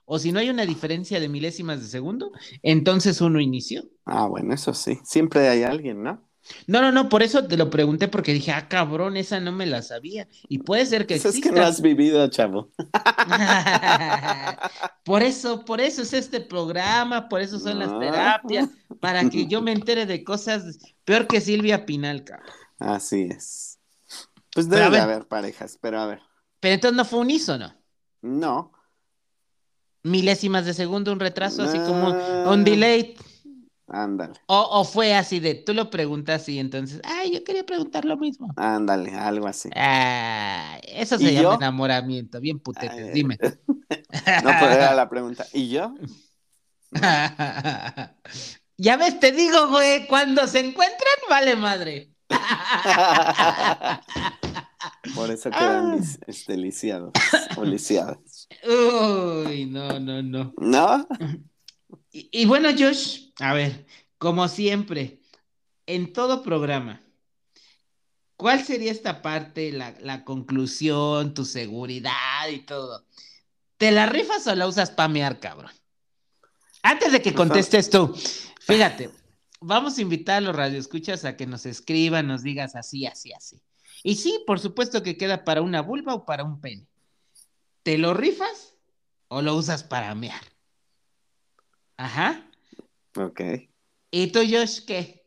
o 0.05 0.19
si 0.19 0.33
no 0.33 0.39
hay 0.39 0.51
una 0.51 0.67
diferencia 0.67 1.19
de 1.19 1.29
milésimas 1.29 1.81
de 1.81 1.87
segundo, 1.89 2.31
entonces 2.63 3.21
uno 3.21 3.41
inició. 3.41 3.85
Ah, 4.05 4.27
bueno, 4.27 4.55
eso 4.55 4.73
sí. 4.75 4.99
Siempre 5.05 5.49
hay 5.49 5.63
alguien, 5.65 6.03
¿no? 6.03 6.26
No, 6.67 6.81
no, 6.81 6.93
no, 6.93 7.09
por 7.09 7.23
eso 7.23 7.47
te 7.47 7.57
lo 7.57 7.71
pregunté, 7.71 8.09
porque 8.09 8.33
dije, 8.33 8.53
ah, 8.53 8.69
cabrón, 8.69 9.17
esa 9.17 9.41
no 9.41 9.53
me 9.53 9.67
la 9.67 9.83
sabía. 9.83 10.29
Y 10.49 10.59
puede 10.59 10.87
ser 10.87 11.07
que 11.07 11.15
Eso 11.15 11.29
es 11.29 11.41
que 11.41 11.51
no 11.51 11.63
has 11.63 11.81
vivido, 11.81 12.27
chavo. 12.29 12.71
por 15.05 15.23
eso, 15.23 15.65
por 15.65 15.81
eso 15.81 16.03
es 16.03 16.13
este 16.13 16.41
programa, 16.41 17.29
por 17.29 17.41
eso 17.41 17.59
son 17.59 17.79
las 17.79 17.99
terapias, 17.99 18.69
para 19.01 19.29
que 19.29 19.47
yo 19.47 19.63
me 19.63 19.73
entere 19.73 20.07
de 20.07 20.25
cosas 20.25 20.79
peor 21.05 21.27
que 21.27 21.41
Silvia 21.41 21.87
Pinal, 21.87 22.25
cabrón. 22.25 22.51
Así 22.79 23.29
es. 23.31 23.79
Pues 24.53 24.69
debe 24.69 24.91
de 24.91 25.01
haber 25.01 25.27
parejas, 25.27 25.79
pero 25.81 26.01
a 26.01 26.07
ver. 26.07 26.21
Pero 26.61 26.75
entonces 26.75 26.97
no 26.97 27.05
fue 27.05 27.21
unísono. 27.21 27.75
No. 28.23 28.73
Milésimas 30.03 30.65
de 30.65 30.75
segundo, 30.75 31.13
un 31.13 31.21
retraso, 31.21 31.63
así 31.63 31.79
como 31.79 32.11
un 32.51 32.65
delay. 32.65 33.17
Ándale, 33.88 34.33
O, 34.46 34.68
o 34.81 34.85
fue 34.85 35.14
así 35.14 35.38
de, 35.38 35.55
tú 35.55 35.72
lo 35.72 35.90
preguntas 35.90 36.49
y 36.49 36.59
entonces, 36.59 37.01
ay, 37.05 37.31
yo 37.33 37.44
quería 37.44 37.64
preguntar 37.64 38.05
lo 38.05 38.16
mismo. 38.16 38.53
ándale, 38.57 39.14
algo 39.14 39.46
así. 39.46 39.70
Ah, 39.77 40.81
eso 40.83 41.14
¿Y 41.14 41.18
se 41.18 41.25
llama 41.35 41.42
yo? 41.42 41.55
enamoramiento, 41.55 42.40
bien 42.40 42.59
putetes, 42.59 42.90
Ay, 42.90 43.11
dime. 43.12 43.38
No, 44.42 44.51
pero 44.61 44.72
era 44.72 44.92
la 44.94 45.09
pregunta. 45.09 45.46
¿Y 45.53 45.68
yo? 45.68 45.94
ya 48.77 48.96
ves, 48.96 49.20
te 49.20 49.31
digo, 49.33 49.68
güey, 49.68 50.07
cuando 50.09 50.46
se 50.49 50.61
encuentran, 50.61 51.14
vale 51.29 51.55
madre. 51.57 52.11
Por 55.14 55.31
eso 55.31 55.51
quedan 55.51 55.92
Ah. 55.92 55.96
lis- 55.96 56.18
este, 56.27 56.57
lisiados 56.57 57.12
o 57.57 57.64
lisiadas. 57.64 58.49
Uy, 58.66 59.66
no, 59.66 59.99
no, 60.01 60.22
no. 60.22 60.53
¿No? 60.59 61.07
Y, 62.17 62.31
y 62.33 62.47
bueno, 62.47 62.71
Josh, 62.71 63.27
a 63.41 63.53
ver, 63.53 63.85
como 64.17 64.49
siempre, 64.49 65.21
en 65.85 66.15
todo 66.15 66.43
programa, 66.43 67.03
¿cuál 68.37 68.65
sería 68.65 68.91
esta 68.91 69.21
parte, 69.21 69.71
la, 69.71 69.95
la 70.01 70.25
conclusión, 70.25 71.35
tu 71.35 71.45
seguridad 71.45 72.49
y 72.51 72.61
todo? 72.61 73.05
¿Te 73.77 73.91
la 73.91 74.07
rifas 74.07 74.47
o 74.47 74.55
la 74.55 74.67
usas 74.67 74.91
para 74.91 75.11
mear, 75.11 75.41
cabrón? 75.41 75.71
Antes 76.83 77.13
de 77.13 77.21
que 77.21 77.29
Ajá. 77.29 77.37
contestes 77.37 77.91
tú, 77.91 78.17
fíjate, 78.61 79.11
vamos 79.61 79.99
a 79.99 80.01
invitar 80.01 80.39
a 80.39 80.41
los 80.41 80.57
radioescuchas 80.57 81.27
a 81.27 81.37
que 81.37 81.45
nos 81.45 81.67
escriban, 81.67 82.27
nos 82.27 82.43
digas 82.43 82.77
así, 82.77 83.05
así, 83.05 83.35
así. 83.35 83.61
Y 84.03 84.15
sí, 84.15 84.43
por 84.47 84.59
supuesto 84.59 85.03
que 85.03 85.19
queda 85.19 85.45
para 85.45 85.61
una 85.61 85.83
vulva 85.83 86.15
o 86.15 86.25
para 86.25 86.45
un 86.45 86.63
pene. 86.63 86.87
¿Te 87.83 87.99
lo 87.99 88.15
rifas 88.15 88.75
o 89.29 89.43
lo 89.43 89.55
usas 89.55 89.85
para 89.85 90.15
mear? 90.15 90.56
Ajá. 91.97 92.43
Ok. 93.17 93.41
¿Y 94.11 94.27
tú, 94.33 94.41
Josh, 94.41 94.81
qué? 94.87 95.25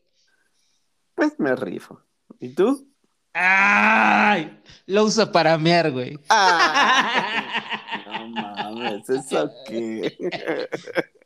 Pues 1.14 1.38
me 1.38 1.54
rifo. 1.56 2.00
¿Y 2.38 2.50
tú? 2.54 2.88
¡Ay! 3.32 4.60
Lo 4.86 5.04
uso 5.04 5.30
para 5.30 5.56
mear, 5.58 5.90
güey. 5.92 6.18
¡Ah! 6.28 8.02
No 8.06 8.28
mames, 8.28 9.08
¿eso 9.08 9.50
qué? 9.66 10.16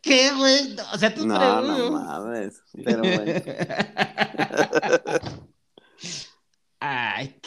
¿Qué, 0.03 0.33
güey? 0.35 0.77
O 0.93 0.99
sea, 0.99 1.15
tú 1.15 1.27
No, 1.27 1.39
preguntas. 1.39 1.79
no 1.79 1.91
mames. 1.93 2.63
Pero 2.85 2.99
bueno. 3.01 3.25
Ay, 6.81 7.41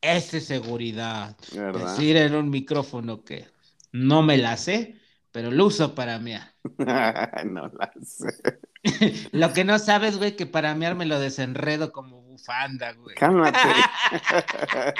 esa 0.00 0.36
es 0.36 0.46
seguridad. 0.46 1.36
¿Verdad? 1.54 1.90
Decir 1.96 2.16
en 2.18 2.34
un 2.34 2.50
micrófono 2.50 3.24
que 3.24 3.46
no 3.92 4.22
me 4.22 4.36
la 4.36 4.56
sé, 4.56 5.00
pero 5.34 5.50
lo 5.50 5.66
uso 5.66 5.96
para 5.96 6.20
mear. 6.20 6.54
no 6.78 7.66
la 7.66 7.92
sé. 8.04 8.60
Lo 9.32 9.52
que 9.52 9.64
no 9.64 9.80
sabes, 9.80 10.16
güey, 10.16 10.36
que 10.36 10.46
para 10.46 10.76
mear 10.76 10.94
me 10.94 11.06
lo 11.06 11.18
desenredo 11.18 11.90
como 11.90 12.22
bufanda, 12.22 12.92
güey. 12.92 13.16
Cálmate. 13.16 13.58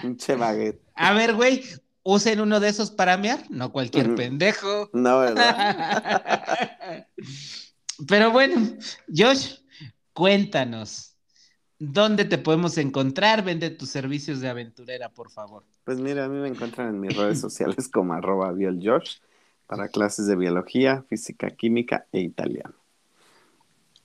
Pinche 0.00 0.36
baguette. 0.36 0.80
A 0.94 1.12
ver, 1.12 1.34
güey, 1.34 1.64
usen 2.02 2.40
uno 2.40 2.60
de 2.60 2.70
esos 2.70 2.92
para 2.92 3.18
mear, 3.18 3.44
no 3.50 3.72
cualquier 3.72 4.14
pendejo. 4.14 4.88
No, 4.94 5.18
¿verdad? 5.18 7.06
Pero 8.08 8.30
bueno, 8.30 8.78
Josh, 9.14 9.56
cuéntanos, 10.14 11.18
¿dónde 11.78 12.24
te 12.24 12.38
podemos 12.38 12.78
encontrar? 12.78 13.44
Vende 13.44 13.68
tus 13.68 13.90
servicios 13.90 14.40
de 14.40 14.48
aventurera, 14.48 15.10
por 15.10 15.30
favor. 15.30 15.66
Pues 15.84 16.00
mira, 16.00 16.24
a 16.24 16.28
mí 16.28 16.38
me 16.38 16.48
encuentran 16.48 16.88
en 16.88 17.00
mis 17.00 17.14
redes 17.14 17.38
sociales 17.38 17.86
como 17.88 18.14
arroba 18.14 18.50
bioljosh 18.52 19.18
para 19.66 19.88
clases 19.88 20.26
de 20.26 20.36
biología, 20.36 21.04
física, 21.08 21.50
química 21.50 22.06
e 22.12 22.20
italiano. 22.20 22.74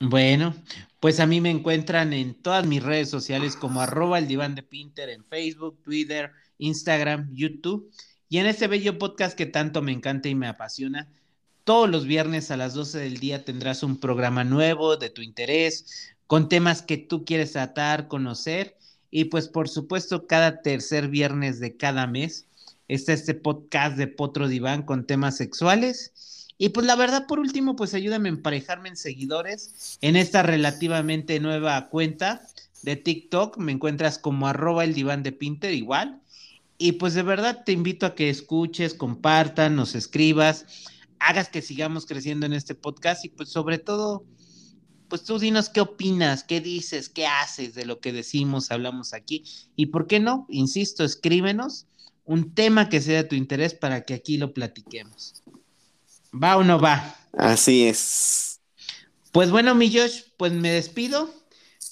Bueno, 0.02 0.56
pues 1.02 1.20
a 1.20 1.28
mí 1.28 1.42
me 1.42 1.50
encuentran 1.50 2.14
en 2.14 2.34
todas 2.34 2.66
mis 2.66 2.82
redes 2.82 3.10
sociales 3.10 3.58
como 3.58 3.82
arroba 3.82 4.18
el 4.18 4.28
diván 4.28 4.56
de 4.56 4.64
Pinter 4.64 5.10
en 5.10 5.26
Facebook, 5.26 5.82
Twitter, 5.84 6.32
Instagram, 6.58 7.30
YouTube 7.34 7.92
y 8.30 8.38
en 8.38 8.46
este 8.46 8.68
bello 8.68 8.98
podcast 8.98 9.38
que 9.38 9.46
tanto 9.46 9.82
me 9.82 9.92
encanta 9.92 10.30
y 10.30 10.36
me 10.36 10.48
apasiona. 10.48 11.12
Todos 11.66 11.90
los 11.90 12.06
viernes 12.06 12.52
a 12.52 12.58
las 12.58 12.74
12 12.74 13.00
del 13.00 13.20
día 13.20 13.44
tendrás 13.44 13.84
un 13.84 14.00
programa 14.00 14.44
nuevo 14.44 14.98
de 14.98 15.10
tu 15.10 15.22
interés, 15.22 16.16
con 16.28 16.48
temas 16.50 16.82
que 16.82 16.98
tú 16.98 17.26
quieres 17.26 17.54
tratar, 17.54 18.08
conocer 18.08 18.78
Y 19.12 19.26
pues 19.26 19.48
por 19.48 19.68
supuesto, 19.70 20.28
cada 20.28 20.62
tercer 20.62 21.10
viernes 21.10 21.60
de 21.60 21.76
cada 21.76 22.08
mes 22.08 22.49
está 22.90 23.14
este 23.14 23.36
podcast 23.36 23.98
de 23.98 24.08
Potro 24.08 24.48
Diván 24.48 24.82
con 24.82 25.06
temas 25.06 25.38
sexuales. 25.38 26.48
Y 26.58 26.70
pues 26.70 26.86
la 26.86 26.96
verdad, 26.96 27.28
por 27.28 27.40
último, 27.40 27.76
pues 27.76 27.94
ayúdame 27.94 28.28
a 28.30 28.34
emparejarme 28.34 28.90
en 28.90 28.98
seguidores 28.98 29.98
en 30.02 30.16
esta 30.16 30.44
relativamente 30.44 31.40
nueva 31.40 31.88
cuenta 31.90 32.42
de 32.82 32.96
TikTok. 32.96 33.58
Me 33.58 33.72
encuentras 33.72 34.18
como 34.18 34.48
arroba 34.48 34.84
el 34.84 34.96
diván 34.96 35.24
de 35.24 35.32
Pinter 35.32 35.74
igual. 35.74 36.20
Y 36.80 36.94
pues 36.94 37.14
de 37.14 37.22
verdad 37.22 37.64
te 37.64 37.74
invito 37.74 38.08
a 38.08 38.16
que 38.16 38.30
escuches, 38.30 38.96
compartan, 38.96 39.76
nos 39.76 39.94
escribas, 39.96 40.66
hagas 41.20 41.50
que 41.50 41.62
sigamos 41.62 42.06
creciendo 42.06 42.46
en 42.48 42.54
este 42.54 42.74
podcast 42.74 43.24
y 43.24 43.30
pues 43.30 43.50
sobre 43.50 43.78
todo, 43.78 44.24
pues 45.10 45.24
tú 45.24 45.38
dinos 45.38 45.70
qué 45.70 45.82
opinas, 45.82 46.44
qué 46.44 46.60
dices, 46.60 47.10
qué 47.10 47.28
haces 47.28 47.76
de 47.76 47.86
lo 47.86 48.00
que 48.00 48.14
decimos, 48.14 48.72
hablamos 48.72 49.14
aquí. 49.14 49.44
Y 49.76 49.88
por 49.88 50.08
qué 50.08 50.20
no, 50.20 50.48
insisto, 50.50 51.04
escríbenos 51.04 51.86
un 52.30 52.54
tema 52.54 52.90
que 52.90 53.02
sea 53.02 53.24
de 53.24 53.28
tu 53.28 53.34
interés 53.34 53.74
para 53.74 54.02
que 54.02 54.14
aquí 54.14 54.38
lo 54.38 54.54
platiquemos. 54.54 55.42
¿Va 56.32 56.58
o 56.58 56.64
no 56.64 56.80
va? 56.80 57.16
Así 57.34 57.88
es. 57.88 58.60
Pues 59.32 59.50
bueno, 59.50 59.74
mi 59.74 59.92
Josh, 59.92 60.26
pues 60.38 60.54
me 60.54 60.70
despido. 60.70 61.34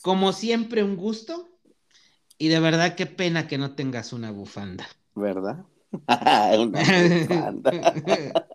Como 0.03 0.33
siempre, 0.33 0.83
un 0.83 0.95
gusto. 0.95 1.49
Y 2.37 2.49
de 2.49 2.59
verdad, 2.59 2.93
qué 2.93 3.07
pena 3.07 3.47
que 3.47 3.57
no 3.57 3.71
tengas 3.71 4.13
una 4.13 4.29
bufanda. 4.29 4.87
¿Verdad? 5.15 5.65
una 6.59 6.81
bufanda. 6.83 7.71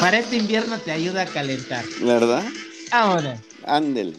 Para 0.00 0.18
este 0.18 0.38
invierno 0.38 0.78
te 0.78 0.92
ayuda 0.92 1.22
a 1.22 1.26
calentar. 1.26 1.84
¿Verdad? 2.00 2.46
Ahora. 2.90 3.38
Ándele. 3.66 4.16